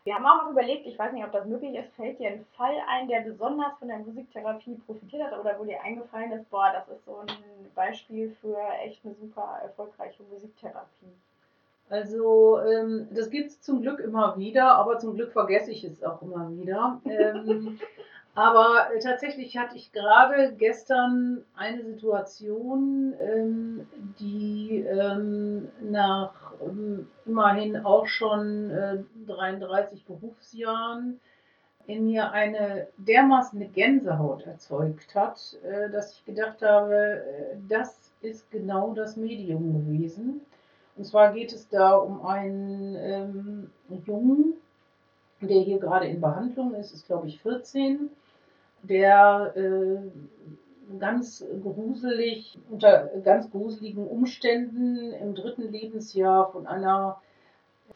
Wir 0.07 0.15
haben 0.15 0.25
auch 0.25 0.45
noch 0.45 0.53
überlegt, 0.53 0.87
ich 0.87 0.97
weiß 0.97 1.13
nicht, 1.13 1.25
ob 1.25 1.33
das 1.33 1.47
möglich 1.47 1.75
ist, 1.75 1.93
fällt 1.97 2.21
dir 2.21 2.29
ein 2.29 2.47
Fall 2.57 2.77
ein, 2.89 3.09
der 3.09 3.23
besonders 3.23 3.77
von 3.81 3.89
der 3.89 3.99
Musiktherapie 3.99 4.81
profitiert 4.87 5.25
hat 5.25 5.37
oder 5.37 5.59
wo 5.59 5.65
dir 5.65 5.83
eingefallen 5.83 6.31
ist, 6.31 6.49
boah, 6.49 6.71
das 6.73 6.89
ist 6.97 7.05
so 7.05 7.17
ein 7.17 7.27
Beispiel 7.75 8.31
für 8.41 8.57
echt 8.85 9.05
eine 9.05 9.17
super 9.17 9.59
erfolgreiche 9.65 10.23
Musiktherapie. 10.31 11.11
Also 11.91 12.61
ähm, 12.61 13.09
das 13.11 13.31
gibt 13.31 13.49
es 13.49 13.61
zum 13.61 13.83
Glück 13.83 13.99
immer 13.99 14.39
wieder, 14.39 14.77
aber 14.77 15.01
zum 15.01 15.17
Glück 15.17 15.33
vergesse 15.33 15.73
ich 15.73 15.83
es 15.83 16.05
auch 16.05 16.23
immer 16.23 16.53
wieder. 16.53 17.01
Ähm, 17.05 17.81
aber 18.37 18.95
äh, 18.95 19.01
tatsächlich 19.01 19.59
hatte 19.59 19.77
ich 19.77 19.91
gerade 19.91 20.53
gestern 20.57 21.45
eine 21.57 21.83
Situation, 21.83 23.13
ähm, 23.19 23.89
die 24.21 24.85
ähm, 24.89 25.69
nach 25.81 26.46
immerhin 27.25 27.77
auch 27.85 28.07
schon 28.07 28.71
äh, 28.71 28.99
33 29.27 30.05
Berufsjahren 30.05 31.21
in 31.87 32.07
mir 32.07 32.33
eine 32.33 32.89
dermaßen 32.97 33.73
Gänsehaut 33.73 34.47
erzeugt 34.47 35.15
hat, 35.15 35.57
äh, 35.65 35.91
dass 35.91 36.15
ich 36.15 36.25
gedacht 36.25 36.63
habe, 36.63 36.95
äh, 36.95 37.57
das 37.69 38.13
ist 38.21 38.51
genau 38.51 38.93
das 38.93 39.17
Medium 39.17 39.73
gewesen. 39.73 40.41
Und 40.97 41.05
zwar 41.05 41.33
geht 41.33 41.53
es 41.53 41.69
da 41.69 41.95
um 41.95 42.25
einen 42.27 42.97
ähm, 42.97 43.71
Jungen, 44.07 44.55
der 45.41 45.61
hier 45.61 45.79
gerade 45.79 46.07
in 46.07 46.21
Behandlung 46.21 46.75
ist, 46.75 46.93
ist 46.93 47.07
glaube 47.07 47.29
ich 47.29 47.41
14, 47.43 48.11
der 48.83 49.53
äh, 49.55 49.99
ganz 50.99 51.45
gruselig, 51.63 52.59
unter 52.71 53.07
ganz 53.25 53.51
gruseligen 53.51 54.07
Umständen 54.07 55.13
im 55.13 55.35
dritten 55.35 55.71
Lebensjahr 55.71 56.51
von 56.53 56.67
einer 56.67 57.21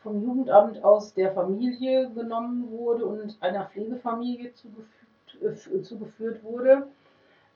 vom 0.02 0.22
Jugendamt 0.22 0.82
aus 0.82 1.14
der 1.14 1.32
Familie 1.32 2.10
genommen 2.10 2.70
wurde 2.70 3.04
und 3.04 3.36
einer 3.40 3.66
Pflegefamilie 3.66 4.52
zugefügt, 4.54 5.42
äh, 5.42 5.82
zugeführt 5.82 6.42
wurde. 6.42 6.86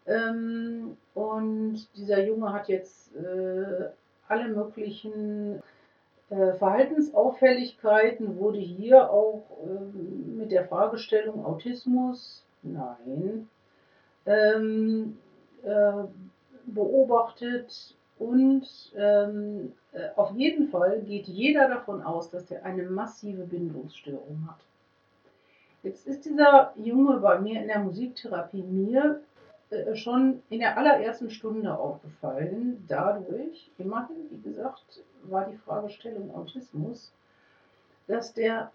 Ähm, 0.07 0.97
und 1.15 1.89
dieser 1.97 2.23
Junge 2.23 2.53
hat 2.53 2.69
jetzt 2.69 3.15
äh, 3.17 3.89
alle 4.29 4.49
möglichen 4.49 5.63
äh, 6.29 6.53
Verhaltensauffälligkeiten, 6.55 8.39
wurde 8.39 8.59
hier 8.59 9.11
auch 9.11 9.45
ähm, 9.65 10.37
mit 10.37 10.51
der 10.51 10.67
Fragestellung 10.67 11.45
Autismus, 11.47 12.45
nein, 12.63 13.49
ähm, 14.27 15.19
äh, 15.65 16.05
beobachtet 16.67 17.95
und 18.19 18.93
ähm, 18.97 19.73
äh, 19.93 20.09
auf 20.17 20.33
jeden 20.33 20.69
Fall 20.69 21.01
geht 21.03 21.27
jeder 21.27 21.69
davon 21.69 22.03
aus, 22.03 22.31
dass 22.31 22.51
er 22.51 22.65
eine 22.65 22.85
massive 22.85 23.45
Bindungsstörung 23.45 24.47
hat. 24.49 24.61
Jetzt 25.83 26.07
ist 26.07 26.25
dieser 26.25 26.73
Junge 26.77 27.19
bei 27.19 27.39
mir 27.41 27.61
in 27.61 27.69
der 27.69 27.81
Musiktherapie 27.81 28.63
mir 28.63 29.21
äh, 29.71 29.95
schon 29.95 30.43
in 30.49 30.61
der 30.61 30.79
allerersten 30.79 31.29
Stunde 31.31 31.77
aufgefallen. 31.77 32.85
Dadurch, 32.89 33.71
immerhin, 33.79 34.17
wie 34.31 34.41
gesagt, 34.41 35.03
war 35.25 35.47
die 35.47 35.57
Fragestellung 35.57 36.35
Autismus, 36.35 37.13
dass 38.07 38.33
der 38.33 38.71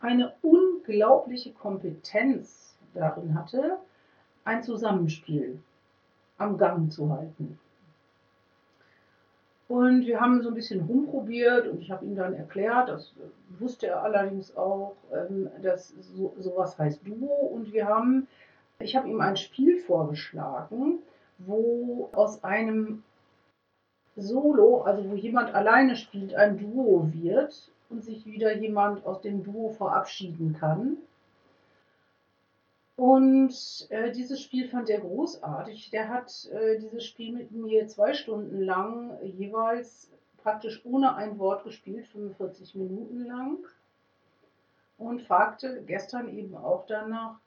eine 0.00 0.34
unglaubliche 0.42 1.52
Kompetenz 1.52 2.76
darin 2.94 3.34
hatte, 3.34 3.78
ein 4.44 4.62
Zusammenspiel 4.62 5.60
am 6.38 6.58
Gang 6.58 6.90
zu 6.90 7.10
halten. 7.10 7.58
Und 9.66 10.06
wir 10.06 10.20
haben 10.20 10.42
so 10.42 10.48
ein 10.48 10.54
bisschen 10.54 10.82
rumprobiert 10.82 11.66
und 11.66 11.80
ich 11.80 11.90
habe 11.90 12.04
ihm 12.04 12.14
dann 12.14 12.34
erklärt, 12.34 12.88
das 12.88 13.14
wusste 13.58 13.86
er 13.86 14.02
allerdings 14.02 14.54
auch, 14.56 14.94
ähm, 15.12 15.48
dass 15.62 15.88
so, 16.00 16.34
sowas 16.38 16.78
heißt 16.78 17.00
Duo. 17.06 17.32
Und 17.46 17.72
wir 17.72 17.86
haben, 17.86 18.28
ich 18.78 18.94
habe 18.94 19.08
ihm 19.08 19.20
ein 19.20 19.36
Spiel 19.36 19.78
vorgeschlagen, 19.78 20.98
wo 21.38 22.10
aus 22.12 22.44
einem 22.44 23.02
Solo, 24.16 24.82
also 24.82 25.10
wo 25.10 25.14
jemand 25.14 25.54
alleine 25.54 25.96
spielt, 25.96 26.34
ein 26.34 26.58
Duo 26.58 27.10
wird 27.12 27.72
und 27.88 28.04
sich 28.04 28.26
wieder 28.26 28.56
jemand 28.56 29.04
aus 29.06 29.22
dem 29.22 29.42
Duo 29.42 29.70
verabschieden 29.70 30.52
kann. 30.52 30.98
Und 32.96 33.86
äh, 33.90 34.12
dieses 34.12 34.40
Spiel 34.40 34.68
fand 34.68 34.88
er 34.88 35.00
großartig. 35.00 35.90
Der 35.90 36.08
hat 36.08 36.48
äh, 36.52 36.78
dieses 36.78 37.04
Spiel 37.04 37.32
mit 37.32 37.50
mir 37.50 37.88
zwei 37.88 38.14
Stunden 38.14 38.60
lang 38.60 39.18
jeweils 39.22 40.10
praktisch 40.38 40.84
ohne 40.84 41.16
ein 41.16 41.38
Wort 41.38 41.64
gespielt, 41.64 42.06
45 42.08 42.76
Minuten 42.76 43.24
lang. 43.24 43.58
Und 44.96 45.22
fragte 45.22 45.82
gestern 45.86 46.28
eben 46.28 46.56
auch 46.56 46.86
danach, 46.86 47.40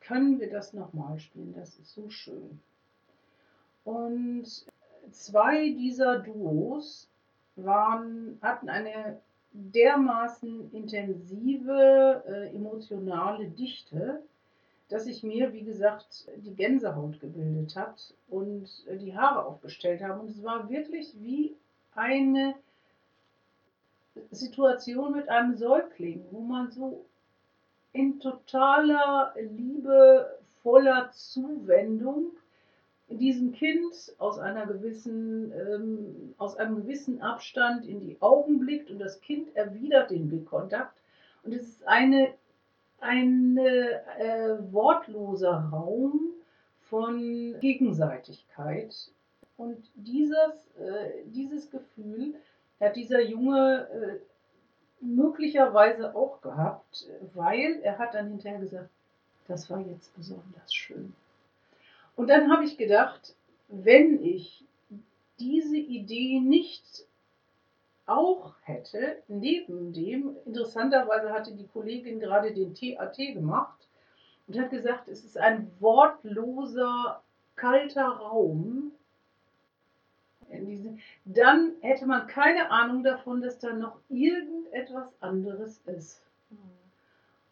können 0.00 0.40
wir 0.40 0.50
das 0.50 0.72
nochmal 0.72 1.18
spielen? 1.20 1.54
Das 1.54 1.78
ist 1.78 1.94
so 1.94 2.10
schön. 2.10 2.60
Und 3.84 4.66
zwei 5.12 5.70
dieser 5.70 6.18
Duos 6.18 7.08
waren, 7.54 8.38
hatten 8.42 8.68
eine 8.68 9.20
dermaßen 9.52 10.72
intensive 10.72 12.24
äh, 12.26 12.56
emotionale 12.56 13.48
Dichte, 13.48 14.22
dass 14.92 15.04
sich 15.04 15.22
mir, 15.22 15.52
wie 15.54 15.62
gesagt, 15.62 16.28
die 16.36 16.54
Gänsehaut 16.54 17.18
gebildet 17.18 17.74
hat 17.76 18.12
und 18.28 18.68
die 19.00 19.16
Haare 19.16 19.46
aufgestellt 19.46 20.02
haben. 20.02 20.20
Und 20.20 20.30
es 20.30 20.42
war 20.42 20.68
wirklich 20.68 21.14
wie 21.18 21.56
eine 21.94 22.54
Situation 24.30 25.12
mit 25.12 25.30
einem 25.30 25.56
Säugling, 25.56 26.24
wo 26.30 26.40
man 26.40 26.70
so 26.70 27.06
in 27.94 28.20
totaler 28.20 29.34
Liebe, 29.36 30.38
voller 30.62 31.10
Zuwendung 31.12 32.32
diesem 33.08 33.52
Kind 33.52 33.94
aus 34.18 34.38
einer 34.38 34.66
gewissen, 34.66 35.52
ähm, 35.52 36.34
aus 36.38 36.56
einem 36.56 36.76
gewissen 36.76 37.20
Abstand 37.20 37.86
in 37.86 38.00
die 38.00 38.16
Augen 38.20 38.58
blickt 38.60 38.90
und 38.90 38.98
das 38.98 39.20
Kind 39.20 39.54
erwidert 39.56 40.10
den 40.10 40.28
Blickkontakt. 40.28 40.96
Und 41.42 41.52
es 41.52 41.62
ist 41.62 41.88
eine 41.88 42.34
ein 43.02 43.58
äh, 43.58 44.72
wortloser 44.72 45.68
Raum 45.72 46.32
von 46.82 47.56
Gegenseitigkeit. 47.60 48.94
Und 49.56 49.90
dieses, 49.94 50.70
äh, 50.78 51.24
dieses 51.26 51.70
Gefühl 51.70 52.34
hat 52.80 52.96
dieser 52.96 53.20
Junge 53.20 53.88
äh, 53.90 55.04
möglicherweise 55.04 56.14
auch 56.14 56.40
gehabt, 56.40 57.06
weil 57.34 57.80
er 57.82 57.98
hat 57.98 58.14
dann 58.14 58.28
hinterher 58.28 58.60
gesagt, 58.60 58.90
das 59.48 59.68
war 59.68 59.80
jetzt 59.80 60.14
besonders 60.16 60.72
schön. 60.72 61.12
Und 62.14 62.28
dann 62.28 62.50
habe 62.52 62.64
ich 62.64 62.76
gedacht, 62.76 63.34
wenn 63.68 64.22
ich 64.22 64.64
diese 65.40 65.76
Idee 65.76 66.40
nicht 66.40 67.06
auch 68.06 68.54
hätte, 68.62 69.22
neben 69.28 69.92
dem, 69.92 70.36
interessanterweise 70.44 71.32
hatte 71.32 71.54
die 71.54 71.66
Kollegin 71.66 72.20
gerade 72.20 72.52
den 72.52 72.74
TAT 72.74 73.16
gemacht 73.16 73.88
und 74.46 74.58
hat 74.58 74.70
gesagt, 74.70 75.08
es 75.08 75.24
ist 75.24 75.38
ein 75.38 75.70
wortloser, 75.80 77.22
kalter 77.56 78.06
Raum. 78.06 78.92
Dann 81.24 81.72
hätte 81.80 82.06
man 82.06 82.26
keine 82.26 82.70
Ahnung 82.70 83.02
davon, 83.02 83.40
dass 83.40 83.58
da 83.58 83.72
noch 83.72 83.98
irgendetwas 84.08 85.08
anderes 85.20 85.78
ist. 85.86 86.20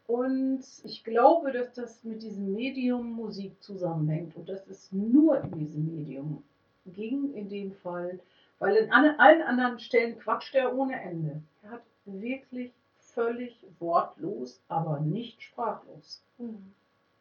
Und 0.06 0.64
ich 0.82 1.04
glaube, 1.04 1.52
dass 1.52 1.72
das 1.72 2.02
mit 2.02 2.22
diesem 2.22 2.52
Medium 2.52 3.12
Musik 3.12 3.62
zusammenhängt 3.62 4.34
und 4.34 4.48
dass 4.48 4.66
es 4.66 4.90
nur 4.90 5.40
in 5.44 5.52
diesem 5.52 5.86
Medium 5.86 6.42
ging, 6.84 7.32
in 7.34 7.48
dem 7.48 7.72
Fall 7.72 8.18
weil 8.60 8.76
in 8.76 8.92
allen 8.92 9.42
anderen 9.42 9.78
Stellen 9.80 10.18
quatscht 10.18 10.54
er 10.54 10.76
ohne 10.76 11.00
Ende. 11.00 11.42
Er 11.62 11.70
hat 11.72 11.82
wirklich 12.04 12.72
völlig 12.98 13.66
wortlos, 13.80 14.62
aber 14.68 15.00
nicht 15.00 15.42
sprachlos 15.42 16.22
mhm. 16.38 16.72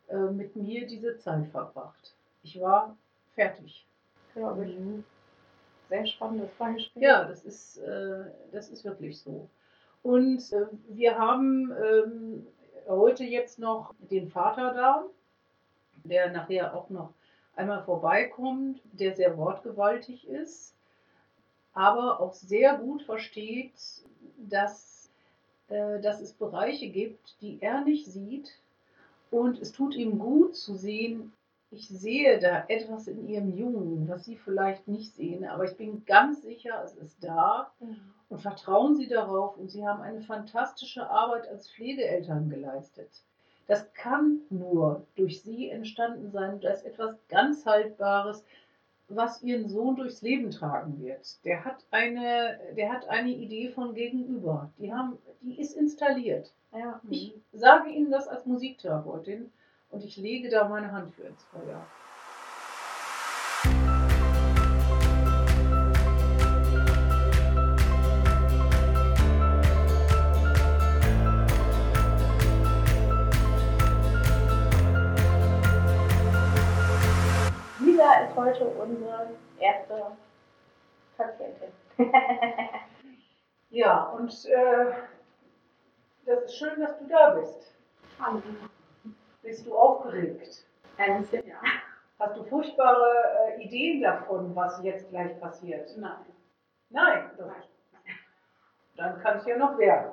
äh, 0.10 0.18
mit 0.32 0.56
mir 0.56 0.86
diese 0.86 1.18
Zeit 1.18 1.48
verbracht. 1.48 2.14
Ich 2.44 2.60
war 2.60 2.96
fertig. 3.34 3.88
Glaube 4.34 4.66
ich. 4.66 4.78
Mhm. 4.78 5.04
Sehr 5.88 6.06
spannendes 6.06 6.52
Beispiel. 6.52 7.02
Ja, 7.02 7.24
das 7.24 7.44
ist, 7.44 7.78
äh, 7.78 8.26
das 8.52 8.70
ist 8.70 8.84
wirklich 8.84 9.20
so. 9.20 9.50
Und 10.04 10.52
äh, 10.52 10.68
wir 10.90 11.18
haben 11.18 11.72
ähm, 11.72 12.48
heute 12.88 13.24
jetzt 13.24 13.60
noch 13.60 13.96
den 14.00 14.30
Vater 14.30 14.74
da, 14.74 15.06
der 16.04 16.32
nachher 16.32 16.76
auch 16.76 16.90
noch 16.90 17.14
einmal 17.56 17.82
vorbeikommt, 17.84 18.82
der 18.92 19.16
sehr 19.16 19.38
wortgewaltig 19.38 20.28
ist 20.28 20.76
aber 21.80 22.20
auch 22.20 22.34
sehr 22.34 22.78
gut 22.78 23.04
versteht, 23.04 23.72
dass, 24.38 25.10
äh, 25.70 26.02
dass 26.02 26.20
es 26.20 26.34
Bereiche 26.34 26.90
gibt, 26.90 27.38
die 27.40 27.58
er 27.62 27.86
nicht 27.86 28.06
sieht. 28.06 28.52
Und 29.32 29.62
es 29.62 29.72
tut 29.72 29.96
ihm 29.96 30.20
gut 30.20 30.58
zu 30.58 30.76
sehen, 30.76 31.32
ich 31.72 31.88
sehe 31.88 32.38
da 32.40 32.66
etwas 32.68 33.08
in 33.08 33.30
ihrem 33.30 33.56
Jungen, 33.56 34.10
was 34.10 34.26
Sie 34.26 34.36
vielleicht 34.36 34.90
nicht 34.90 35.16
sehen, 35.16 35.46
aber 35.46 35.66
ich 35.66 35.78
bin 35.78 36.04
ganz 36.06 36.42
sicher, 36.42 36.82
es 36.84 36.96
ist 36.98 37.24
da. 37.24 37.72
Mhm. 37.80 37.96
Und 38.28 38.42
vertrauen 38.42 38.98
Sie 38.98 39.08
darauf. 39.08 39.56
Und 39.56 39.72
Sie 39.72 39.88
haben 39.88 40.02
eine 40.02 40.22
fantastische 40.22 41.10
Arbeit 41.10 41.48
als 41.48 41.70
Pflegeeltern 41.72 42.50
geleistet. 42.50 43.10
Das 43.68 43.94
kann 43.94 44.42
nur 44.50 45.06
durch 45.16 45.42
Sie 45.42 45.70
entstanden 45.70 46.30
sein. 46.32 46.60
Da 46.60 46.72
ist 46.72 46.86
etwas 46.86 47.16
ganz 47.30 47.66
Haltbares, 47.66 48.44
was 49.10 49.42
ihren 49.42 49.68
Sohn 49.68 49.96
durchs 49.96 50.22
Leben 50.22 50.52
tragen 50.52 51.00
wird. 51.02 51.44
Der 51.44 51.66
hat 51.66 51.86
eine, 51.92 52.60
der 52.78 52.92
hat 52.92 53.08
eine 53.10 53.32
Idee 53.32 53.70
von 53.70 53.94
Gegenüber. 53.94 54.72
Die 54.78 54.94
haben, 54.94 55.18
die 55.42 55.60
ist 55.60 55.76
installiert. 55.76 56.54
Ja. 56.74 57.02
Ich 57.10 57.34
sage 57.52 57.90
Ihnen 57.90 58.12
das 58.12 58.28
als 58.28 58.46
Musiktherapeutin 58.46 59.52
und 59.90 60.04
ich 60.04 60.18
lege 60.18 60.50
da 60.50 60.68
meine 60.68 60.92
Hand 60.92 61.12
für 61.12 61.24
ins 61.24 61.44
Feuer. 61.46 61.86
Heute 78.50 78.66
unsere 78.66 79.30
erste 79.60 80.18
Patientin. 81.18 81.72
ja, 83.70 84.04
und 84.10 84.46
äh, 84.46 84.86
das 86.26 86.44
ist 86.46 86.58
schön, 86.58 86.80
dass 86.80 86.98
du 86.98 87.08
da 87.08 87.32
bist. 87.32 87.76
Hallo. 88.20 88.42
Bist 89.42 89.66
du 89.68 89.78
aufgeregt? 89.78 90.66
Ein 90.98 91.22
bisschen, 91.22 91.48
ja. 91.48 91.62
Hast 92.20 92.38
du 92.38 92.44
furchtbare 92.44 93.56
äh, 93.58 93.64
Ideen 93.64 94.02
davon, 94.02 94.56
was 94.56 94.82
jetzt 94.84 95.10
gleich 95.10 95.40
passiert? 95.40 95.90
Nein. 95.98 96.26
Nein? 96.90 97.32
Nein. 97.38 97.64
Dann 98.98 99.20
kann 99.22 99.38
es 99.38 99.46
ja 99.46 99.58
noch 99.58 99.78
werden. 99.78 100.12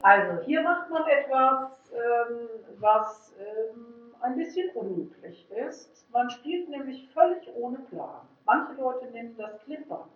Also, 0.00 0.42
hier 0.44 0.62
macht 0.62 0.88
man 0.90 1.06
etwas, 1.08 1.92
ähm, 1.92 2.48
was 2.78 3.34
ähm, 3.38 3.97
ein 4.20 4.36
bisschen 4.36 4.70
unüblich 4.70 5.46
ist. 5.50 6.06
Man 6.12 6.30
spielt 6.30 6.68
nämlich 6.68 7.08
völlig 7.12 7.48
ohne 7.54 7.78
Plan. 7.78 8.20
Manche 8.44 8.80
Leute 8.80 9.06
nennen 9.10 9.34
das 9.36 9.58
Klippern. 9.64 10.08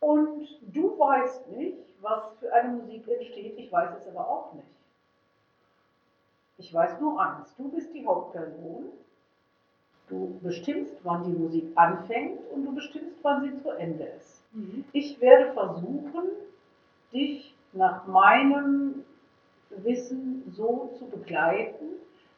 Und 0.00 0.48
du 0.62 0.98
weißt 0.98 1.48
nicht, 1.48 1.78
was 2.00 2.34
für 2.40 2.52
eine 2.52 2.72
Musik 2.72 3.06
entsteht. 3.08 3.56
Ich 3.56 3.70
weiß 3.70 3.90
es 3.98 4.08
aber 4.08 4.28
auch 4.28 4.52
nicht. 4.54 4.66
Ich 6.58 6.72
weiß 6.74 7.00
nur 7.00 7.20
eins. 7.20 7.54
Du 7.56 7.68
bist 7.70 7.92
die 7.94 8.06
Hauptperson. 8.06 8.92
Du 10.08 10.38
bestimmst, 10.42 10.94
wann 11.04 11.24
die 11.24 11.32
Musik 11.32 11.72
anfängt 11.76 12.40
und 12.50 12.64
du 12.64 12.74
bestimmst, 12.74 13.16
wann 13.22 13.42
sie 13.42 13.62
zu 13.62 13.70
Ende 13.70 14.04
ist. 14.04 14.42
Mhm. 14.52 14.84
Ich 14.92 15.20
werde 15.20 15.52
versuchen, 15.52 16.30
dich 17.12 17.54
nach 17.72 18.06
meinem 18.06 19.04
Wissen 19.70 20.52
so 20.54 20.90
zu 20.98 21.06
begleiten, 21.06 21.81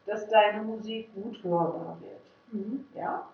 dass 0.06 0.28
deine 0.28 0.62
Musik 0.62 1.12
gut 1.14 1.42
hörbar 1.42 1.98
wird. 2.00 2.20
Mhm. 2.52 2.86
Ja? 2.94 3.28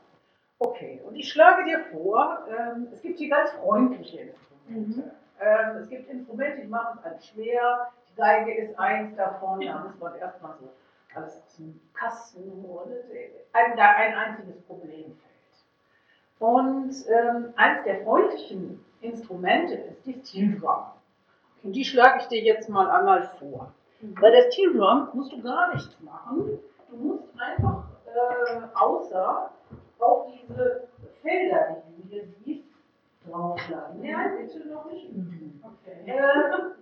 Okay, 0.59 1.00
und 1.04 1.16
ich 1.16 1.33
schlage 1.33 1.64
dir 1.64 1.80
vor, 1.90 2.46
ähm, 2.48 2.88
es 2.92 3.00
gibt 3.00 3.18
hier 3.18 3.30
ganz 3.30 3.50
freundliche 3.52 4.20
Instrumente. 4.20 4.98
Mhm. 4.98 5.11
Ähm, 5.40 5.76
es 5.78 5.88
gibt 5.88 6.11
Instrumente, 6.11 6.61
die 6.61 6.68
machen 6.68 6.98
es 6.98 7.04
einem 7.04 7.20
schwer. 7.20 7.90
Die 8.11 8.16
Geige 8.16 8.54
ist 8.54 8.78
eins 8.78 9.16
davon, 9.16 9.61
da 9.61 9.78
muss 9.78 9.98
man 9.98 10.14
erstmal 10.16 10.54
so 10.61 10.68
alles 11.14 11.37
aus 11.37 11.56
dem 11.56 11.80
Kasten 11.94 12.62
holen. 12.62 12.92
Einem 13.52 13.76
da 13.76 13.90
ein 13.96 14.14
einziges 14.14 14.61
Problem 14.62 15.04
fällt. 15.04 15.20
Und 16.38 16.94
ähm, 17.09 17.52
eins 17.56 17.85
der 17.85 18.02
freundlichen 18.04 18.85
Instrumente 19.00 19.74
ist 19.74 20.06
die 20.06 20.20
Steel 20.24 20.59
Drum. 20.59 20.85
Und 21.62 21.72
die 21.72 21.85
schlage 21.85 22.20
ich 22.20 22.28
dir 22.28 22.42
jetzt 22.42 22.68
mal 22.68 22.90
einmal 22.90 23.30
vor. 23.38 23.72
Bei 24.02 24.30
der 24.30 24.50
Steel 24.50 24.72
Drum 24.76 25.08
musst 25.12 25.32
du 25.32 25.42
gar 25.42 25.74
nichts 25.74 26.00
machen. 26.00 26.58
Du 26.88 26.96
musst 26.96 27.24
einfach 27.38 27.84
äh, 28.06 28.60
außer 28.74 29.50
auf 29.98 30.26
diese 30.32 30.88
Felder, 31.22 31.82
die 31.86 32.02
du 32.02 32.08
hier 32.08 32.24
siehst, 32.44 32.64
draufschlagen. 33.26 34.00
Nein, 34.00 34.38
bitte 34.38 34.68
noch 34.68 34.86
nicht 34.86 35.10
üben. 35.10 35.62
Okay. 35.62 36.10
Äh, 36.10 36.18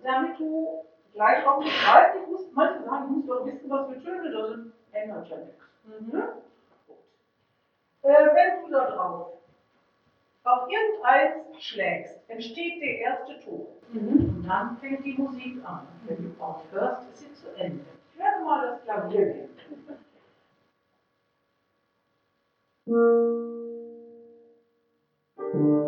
damit 0.05 0.39
du 0.39 0.85
gleich 1.13 1.47
auch 1.47 1.59
nicht 1.59 1.75
weißt, 1.75 2.17
ich 2.23 2.29
muss, 2.29 2.47
manche 2.53 2.85
sagen, 2.85 3.09
du 3.09 3.15
musst 3.15 3.29
doch 3.29 3.47
wissen, 3.47 3.69
was 3.69 3.89
für 3.89 4.01
Töne 4.01 4.31
da 4.31 4.49
sind. 4.49 4.73
Ändert 4.93 5.29
ja 5.29 5.37
nichts. 5.39 5.63
Mhm. 5.85 6.19
Ne? 6.19 6.33
Gut. 6.87 6.97
Äh, 8.03 8.27
wenn 8.35 8.65
du 8.65 8.71
da 8.71 8.91
drauf 8.91 9.38
auf 10.49 10.69
irgendeins 10.71 11.63
schlägst, 11.63 12.19
entsteht 12.29 12.81
der 12.81 12.99
erste 12.99 13.39
Ton. 13.41 13.67
Mhm. 13.93 14.37
Und 14.37 14.47
dann 14.47 14.77
fängt 14.79 15.05
die 15.05 15.15
Musik 15.15 15.59
an. 15.65 15.87
Wenn 16.07 16.17
du 16.17 16.43
aufhörst, 16.43 17.09
ist 17.11 17.19
sie 17.19 17.33
zu 17.35 17.55
Ende. 17.57 17.85
Ich 18.13 18.19
werde 18.19 18.45
mal 18.45 18.67
das 18.67 18.83
Klavier 18.85 19.27
nehmen. 19.27 19.49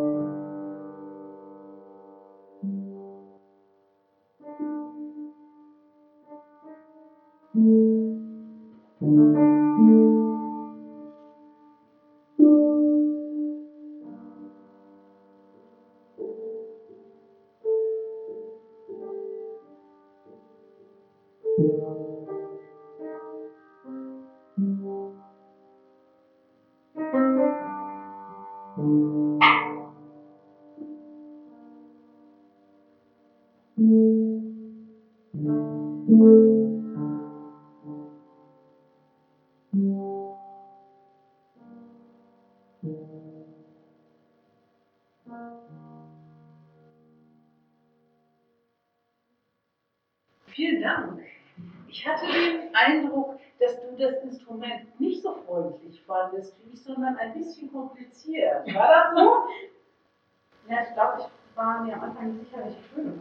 Ich 52.00 52.08
hatte 52.08 52.24
den 52.32 52.74
Eindruck, 52.74 53.38
dass 53.58 53.78
du 53.78 53.94
das 53.98 54.22
Instrument 54.22 54.98
nicht 54.98 55.22
so 55.22 55.34
freundlich 55.34 56.02
fandest 56.06 56.56
wie 56.64 56.72
ich, 56.72 56.82
sondern 56.82 57.14
ein 57.18 57.34
bisschen 57.34 57.70
kompliziert. 57.70 58.66
War 58.74 58.88
das 58.88 59.22
so? 59.22 59.44
Ja, 60.68 60.82
ich 60.82 60.94
glaube, 60.94 61.14
ich 61.18 61.56
war 61.56 61.82
mir 61.82 61.94
am 61.94 62.04
Anfang 62.04 62.36
nicht 62.36 62.48
sicher, 62.48 62.62
welche 62.62 62.78
Töne. 62.94 63.12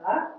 Ja. 0.00 0.30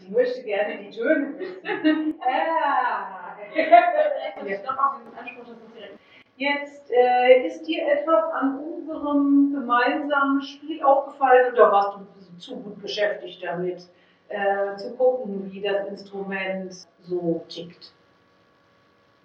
Sie 0.00 0.10
möchte 0.10 0.42
gerne 0.42 0.78
die 0.78 0.90
Töne 0.90 1.38
wissen. 1.38 1.64
ja. 2.26 3.36
Ich 3.54 4.62
glaube 4.62 4.80
auch 4.80 4.98
diesen 4.98 5.16
Anspruch, 5.16 5.44
dass 5.44 5.56
es 5.56 5.72
direkt. 5.74 5.98
Jetzt 6.36 6.90
äh, 6.90 7.46
ist 7.46 7.62
dir 7.66 7.86
etwas 7.86 8.24
an 8.32 8.58
unserem 8.58 9.52
gemeinsamen 9.54 10.42
Spiel 10.42 10.82
aufgefallen 10.82 11.52
oder 11.52 11.70
warst 11.70 11.98
du 11.98 12.38
zu 12.38 12.56
gut 12.56 12.82
beschäftigt 12.82 13.44
damit, 13.44 13.88
äh, 14.28 14.76
zu 14.76 14.96
gucken, 14.96 15.50
wie 15.52 15.60
das 15.60 15.86
Instrument 15.88 16.74
so 17.02 17.44
tickt? 17.48 17.92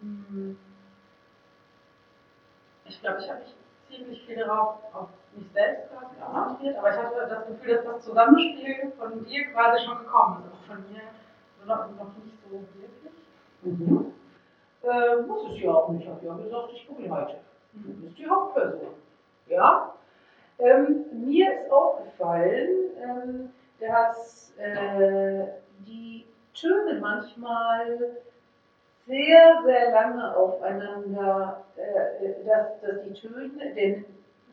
Hm. 0.01 0.57
Ich 2.85 3.01
glaube, 3.01 3.19
ich 3.19 3.29
habe 3.29 3.39
mich 3.39 3.55
ziemlich 3.89 4.25
viel 4.25 4.35
darauf 4.37 4.79
auf 4.93 5.09
mich 5.35 5.49
selbst 5.53 5.89
quasi 5.91 6.15
konzentriert, 6.19 6.77
aber 6.77 6.89
ich 6.91 6.97
hatte 6.97 7.27
das 7.29 7.47
Gefühl, 7.47 7.75
dass 7.75 7.85
das 7.85 8.03
Zusammenspiel 8.05 8.91
von 8.97 9.23
dir 9.25 9.51
quasi 9.53 9.85
schon 9.85 9.99
gekommen 9.99 10.43
ist. 10.43 10.51
Also 10.51 10.57
von 10.67 10.91
mir 10.91 11.01
noch, 11.65 11.89
noch 11.91 12.17
nicht 12.23 12.37
so 12.43 12.51
wirklich. 12.51 13.11
Mhm. 13.61 14.13
Äh, 14.83 15.21
muss 15.21 15.51
es 15.51 15.61
ja 15.61 15.71
auch 15.71 15.89
nicht. 15.89 16.03
Ich 16.03 16.09
habe 16.09 16.25
ja 16.25 16.33
gesagt, 16.33 16.69
ich 16.73 16.87
begleite. 16.87 17.37
Du 17.73 17.93
bist 17.93 18.17
die 18.17 18.27
Hauptperson. 18.27 18.95
Ja? 19.47 19.93
Ähm, 20.57 21.05
mir 21.13 21.61
ist 21.61 21.71
aufgefallen, 21.71 22.69
ähm, 22.97 23.49
dass 23.81 24.53
äh, 24.57 25.45
die 25.85 26.25
Töne 26.53 26.99
manchmal 26.99 28.17
sehr, 29.07 29.61
sehr 29.65 29.91
lange 29.91 30.35
aufeinander, 30.37 31.65
äh, 31.75 32.45
dass, 32.45 32.79
dass 32.81 33.03
die 33.03 33.13
Töne, 33.13 33.73
denn 33.75 34.05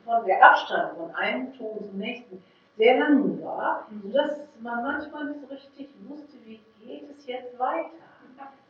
von 0.04 0.24
der 0.24 0.42
Abstand 0.42 0.96
von 0.96 1.14
einem 1.14 1.52
Ton 1.56 1.84
zum 1.84 1.98
nächsten 1.98 2.42
sehr 2.76 2.98
lang 2.98 3.42
war, 3.42 3.86
sodass 4.02 4.40
man 4.60 4.82
manchmal 4.82 5.26
nicht 5.26 5.40
so 5.40 5.46
richtig 5.48 5.90
wusste, 6.08 6.36
wie 6.44 6.60
geht 6.80 7.10
es 7.10 7.26
jetzt 7.26 7.58
weiter. 7.58 7.90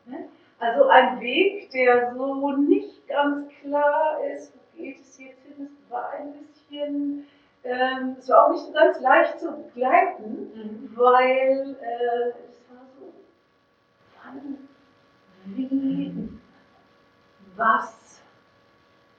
Ne? 0.06 0.28
Also 0.58 0.88
ein 0.88 1.20
Weg, 1.20 1.70
der 1.70 2.12
so 2.14 2.50
nicht 2.52 3.06
ganz 3.06 3.48
klar 3.60 4.18
ist, 4.34 4.52
wo 4.54 4.82
geht 4.82 4.98
es 5.00 5.18
jetzt 5.18 5.42
hin, 5.44 5.68
es 5.70 5.90
war 5.90 6.10
ein 6.18 6.32
bisschen, 6.32 7.26
ähm, 7.64 8.16
es 8.18 8.28
war 8.28 8.46
auch 8.46 8.50
nicht 8.52 8.64
so 8.64 8.72
ganz 8.72 9.00
leicht 9.00 9.38
zu 9.40 9.50
begleiten, 9.52 10.50
Mhm. 10.54 10.92
weil 10.96 11.76
äh, 11.80 12.28
es 12.48 12.62
war 12.70 12.84
so, 12.98 13.12
wann, 14.22 14.68
wie, 15.46 16.28
was, 17.56 18.22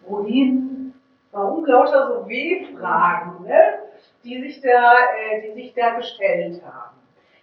wohin, 0.02 0.94
warum 1.32 1.66
lauter 1.66 2.08
so 2.08 2.28
W-Fragen, 2.28 3.44
ne? 3.46 3.80
die, 4.24 4.42
sich 4.42 4.62
da, 4.62 4.94
äh, 5.32 5.42
die 5.42 5.54
sich 5.54 5.74
da 5.74 5.96
gestellt 5.96 6.62
haben. 6.66 6.98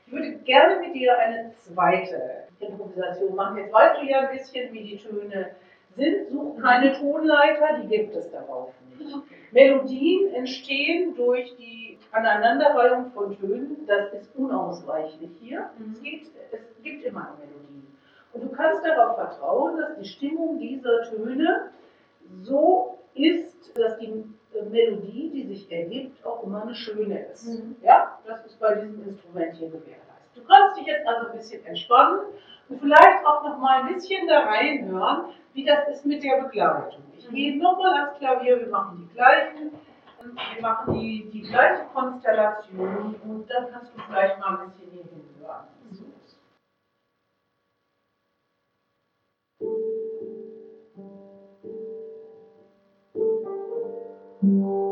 Ich 0.07 0.13
würde 0.13 0.37
gerne 0.39 0.81
mit 0.81 0.95
dir 0.95 1.19
eine 1.19 1.53
zweite 1.59 2.45
Improvisation 2.61 3.35
machen. 3.35 3.59
Jetzt 3.59 3.73
weißt 3.73 4.01
du 4.01 4.07
ja 4.07 4.21
ein 4.21 4.37
bisschen, 4.37 4.73
wie 4.73 4.85
die 4.85 4.99
Töne 4.99 5.51
sind. 5.97 6.29
Such 6.31 6.61
keine 6.63 6.93
Tonleiter, 6.93 7.81
die 7.83 7.89
gibt 7.89 8.15
es 8.15 8.31
darauf 8.31 8.73
nicht. 8.99 9.17
Melodien 9.53 10.35
entstehen 10.35 11.15
durch 11.15 11.55
die 11.57 11.99
Aneinanderreihung 12.13 13.11
von 13.13 13.39
Tönen. 13.39 13.87
Das 13.87 14.13
ist 14.13 14.35
unausweichlich 14.37 15.31
hier. 15.41 15.71
Mhm. 15.79 15.93
Es, 15.93 16.03
gibt, 16.03 16.31
es 16.53 16.83
gibt 16.83 17.05
immer 17.05 17.29
eine 17.29 17.47
Melodie. 17.47 17.87
Und 18.33 18.45
du 18.45 18.49
kannst 18.51 18.85
darauf 18.85 19.17
vertrauen, 19.17 19.79
dass 19.79 19.99
die 19.99 20.09
Stimmung 20.09 20.59
dieser 20.59 21.03
Töne 21.11 21.71
so 22.43 22.99
ist, 23.15 23.77
dass 23.77 23.99
die 23.99 24.25
äh, 24.55 24.63
Melodie, 24.71 25.31
die 25.31 25.47
sich 25.47 25.71
ergibt, 25.71 26.25
auch 26.25 26.43
immer 26.45 26.63
eine 26.63 26.75
schöne 26.75 27.27
ist. 27.27 27.47
Mhm. 27.47 27.77
Ja, 27.83 28.19
das 28.27 28.45
ist 28.47 28.59
bei 28.59 28.75
diesem 28.75 29.09
Instrument 29.09 29.55
hier 29.55 29.69
gewährleistet. 29.69 30.06
Du 30.37 30.45
kannst 30.45 30.77
dich 30.79 30.87
jetzt 30.87 31.07
also 31.09 31.29
ein 31.31 31.37
bisschen 31.39 31.65
entspannen 31.65 32.21
und 32.69 32.79
vielleicht 32.81 33.25
auch 33.27 33.43
noch 33.43 33.59
mal 33.59 33.83
ein 33.83 33.95
bisschen 33.95 34.29
da 34.29 34.41
reinhören, 34.41 35.33
wie 35.55 35.65
das 35.65 35.89
ist 35.89 36.05
mit 36.05 36.23
der 36.23 36.43
Begleitung. 36.43 37.03
Ich 37.17 37.29
Mhm. 37.31 37.35
gehe 37.35 37.59
nochmal 37.59 37.95
ans 37.95 38.19
Klavier, 38.19 38.61
wir 38.61 38.69
machen 38.69 39.09
die 39.09 39.15
gleichen, 39.15 39.71
wir 40.21 40.63
machen 40.63 40.95
die, 40.95 41.31
die 41.33 41.41
gleiche 41.41 41.85
Konstellation 41.95 43.15
und 43.25 43.51
dann 43.51 43.73
kannst 43.73 43.95
du 43.95 44.01
vielleicht 44.03 44.39
mal 44.39 44.59
ein 44.59 44.71
bisschen 44.71 44.91
hier 44.93 45.05
hinhören. 45.05 45.67
Thank 54.43 54.86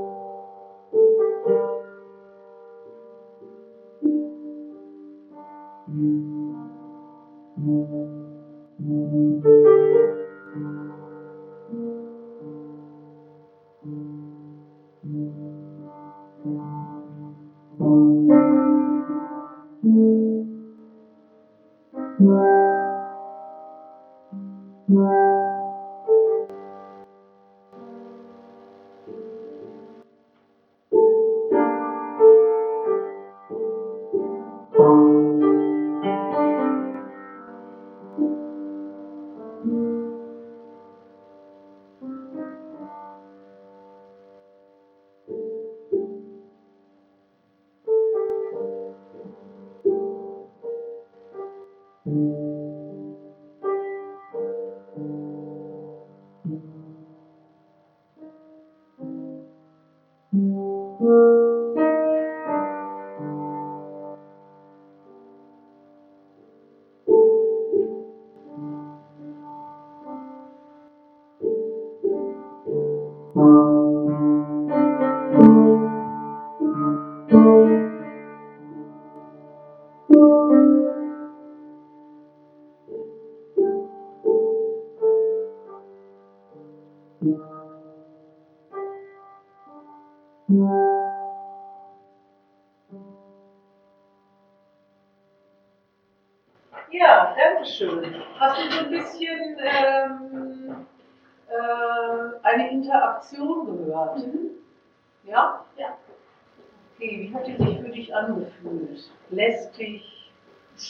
Thank 52.05 52.16
mm 52.16 52.20
-hmm. 52.20 52.38
you. 52.38 52.43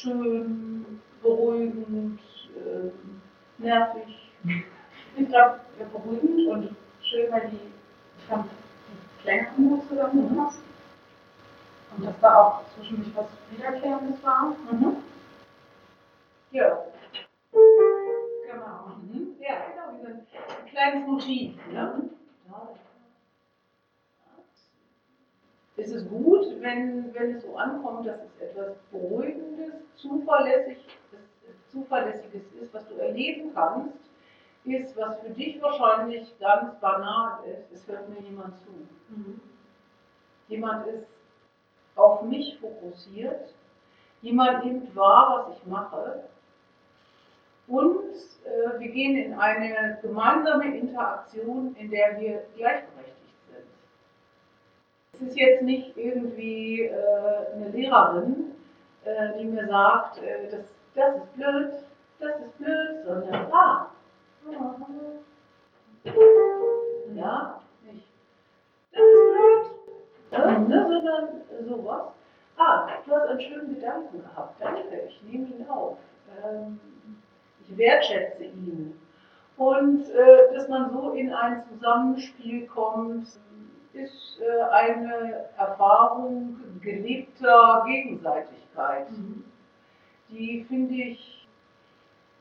Schön, 0.04 1.00
beruhigend, 1.22 2.20
ähm, 2.56 3.22
nervig? 3.58 4.32
Ich 5.16 5.28
glaube, 5.28 5.60
beruhigend 5.92 6.48
und 6.48 6.76
schön, 7.02 7.32
weil 7.32 7.48
die, 7.50 7.72
ich 8.18 8.24
fand 8.24 8.46
die 8.46 9.22
Klänge 9.22 9.48
gut 9.56 9.88
zusammengepasst. 9.88 10.58
Und 11.96 12.06
dass 12.06 12.20
da 12.20 12.40
auch 12.40 12.60
zwischendurch 12.74 13.14
was 13.14 13.26
Wiederkehrendes 13.50 14.22
war. 14.24 14.54
Mhm. 14.70 14.96
Ja. 16.50 16.78
Genau. 17.52 18.96
Mhm. 19.02 19.36
Ja, 19.40 19.54
genau, 19.70 19.96
wie 19.96 20.02
so 20.02 20.08
ein 20.08 20.26
kleines 20.70 21.06
Motiv. 21.06 21.56
Ne? 21.72 22.10
Ist 25.76 25.92
es 25.92 26.08
gut, 26.08 26.46
wenn, 26.60 27.12
wenn 27.14 27.34
es 27.34 27.42
so 27.42 27.56
ankommt, 27.56 28.06
dass 28.06 28.20
es 28.22 28.40
etwas 28.40 28.76
Beruhigendes, 28.92 29.72
Zuverlässig, 29.96 30.78
Zuverlässiges 31.70 32.42
ist, 32.60 32.72
was 32.72 32.86
du 32.88 32.94
erleben 32.96 33.52
kannst, 33.54 33.98
ist, 34.64 34.96
was 34.96 35.18
für 35.20 35.30
dich 35.30 35.60
wahrscheinlich 35.60 36.32
ganz 36.38 36.78
banal 36.80 37.38
ist, 37.46 37.72
es 37.72 37.86
hört 37.88 38.08
mir 38.08 38.20
jemand 38.20 38.56
zu. 38.60 38.70
Mhm. 39.08 39.40
Jemand 40.48 40.86
ist 40.86 41.06
auf 41.96 42.22
mich 42.22 42.58
fokussiert, 42.60 43.52
jemand 44.22 44.64
nimmt 44.64 44.94
wahr, 44.94 45.46
was 45.48 45.56
ich 45.56 45.66
mache 45.66 46.24
und 47.66 48.14
äh, 48.44 48.78
wir 48.78 48.88
gehen 48.88 49.16
in 49.16 49.34
eine 49.34 49.98
gemeinsame 50.02 50.76
Interaktion, 50.76 51.74
in 51.76 51.90
der 51.90 52.20
wir 52.20 52.42
sind. 52.56 52.93
Es 55.14 55.28
ist 55.28 55.38
jetzt 55.38 55.62
nicht 55.62 55.96
irgendwie 55.96 56.82
äh, 56.82 57.52
eine 57.54 57.68
Lehrerin, 57.68 58.52
äh, 59.04 59.38
die 59.38 59.44
mir 59.44 59.66
sagt, 59.68 60.20
äh, 60.22 60.50
das, 60.50 60.60
das 60.94 61.16
ist 61.16 61.34
blöd, 61.34 61.72
das 62.18 62.40
ist 62.40 62.58
blöd, 62.58 63.04
sondern 63.04 63.52
ah, 63.52 63.90
ja, 67.14 67.60
nicht. 67.84 68.08
Das 68.92 69.02
ist 69.02 69.70
blöd, 70.30 70.68
ne, 70.68 70.86
sondern 70.88 71.68
sowas. 71.68 72.12
Ah, 72.56 72.88
du 73.04 73.12
hast 73.12 73.28
einen 73.28 73.40
schönen 73.40 73.74
Gedanken 73.74 74.22
gehabt. 74.22 74.60
Danke, 74.60 75.02
ich 75.08 75.22
nehme 75.24 75.46
ihn 75.46 75.68
auf. 75.68 75.98
Ähm, 76.44 76.78
ich 77.60 77.76
wertschätze 77.76 78.44
ihn. 78.44 79.00
Und 79.56 80.08
äh, 80.10 80.54
dass 80.54 80.68
man 80.68 80.92
so 80.92 81.10
in 81.12 81.32
ein 81.32 81.62
Zusammenspiel 81.62 82.66
kommt, 82.66 83.28
ist 83.94 84.40
äh, 84.40 84.62
eine 84.70 85.48
Erfahrung 85.56 86.56
gelebter 86.82 87.84
Gegenseitigkeit, 87.86 89.06
die, 90.28 90.64
finde 90.68 90.94
ich, 90.94 91.48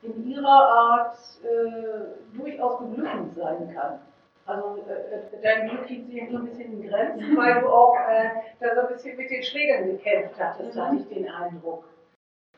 in 0.02 0.30
ihrer 0.30 0.46
Art 0.46 1.16
äh, 1.42 2.36
durchaus 2.36 2.78
beglückend 2.80 3.34
sein 3.36 3.74
kann. 3.74 4.00
Also 4.46 4.84
äh, 4.86 5.14
äh, 5.14 5.42
dein 5.42 5.68
Glück 5.68 5.86
hielt 5.86 6.06
sich 6.10 6.30
so 6.30 6.36
ein 6.36 6.44
bisschen 6.44 6.82
in 6.82 6.88
Grenzen, 6.88 7.36
weil 7.36 7.60
du 7.62 7.68
auch 7.68 7.96
äh, 8.08 8.28
da 8.60 8.74
so 8.74 8.80
ein 8.82 8.88
bisschen 8.88 9.16
mit 9.16 9.30
den 9.30 9.42
Schlägern 9.42 9.86
gekämpft 9.86 10.38
hattest, 10.38 10.78
hatte 10.78 10.96
ich 10.96 11.08
den 11.08 11.28
Eindruck. 11.30 11.84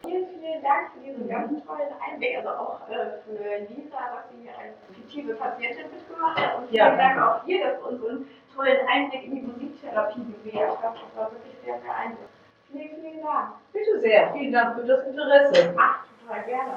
Vielen, 0.03 0.27
vielen 0.29 0.63
Dank 0.63 0.93
für 0.93 1.01
diesen 1.01 1.29
ganz 1.29 1.65
tollen 1.65 1.89
Einblick, 2.05 2.37
also 2.39 2.49
auch 2.51 2.81
äh, 2.91 3.19
für 3.25 3.73
Lisa, 3.73 3.97
was 4.13 4.25
sie 4.31 4.49
als 4.49 4.75
fiktive 4.95 5.35
Patientin 5.35 5.87
mitgemacht 5.91 6.39
hat. 6.39 6.59
Und 6.59 6.69
vielen 6.69 6.77
Ja, 6.77 6.97
Dank 6.97 7.19
auch 7.23 7.45
dir, 7.45 7.65
dass 7.65 7.79
du 7.81 7.87
uns 7.89 8.05
einen 8.05 8.27
tollen 8.57 8.87
Einblick 8.89 9.25
in 9.25 9.35
die 9.37 9.43
Musiktherapie 9.43 10.25
gewährt 10.43 10.79
hast. 10.83 10.97
Das 11.03 11.17
war 11.17 11.31
wirklich 11.31 11.55
sehr 11.65 11.75
beeindruckend. 11.77 12.31
Vielen, 12.73 13.01
vielen 13.01 13.23
Dank. 13.23 13.55
Bitte 13.73 14.01
sehr, 14.01 14.33
vielen 14.33 14.53
Dank 14.53 14.77
für 14.77 14.87
das 14.87 15.07
Interesse. 15.07 15.75
Ach, 15.79 15.99
total 16.27 16.45
gerne. 16.45 16.73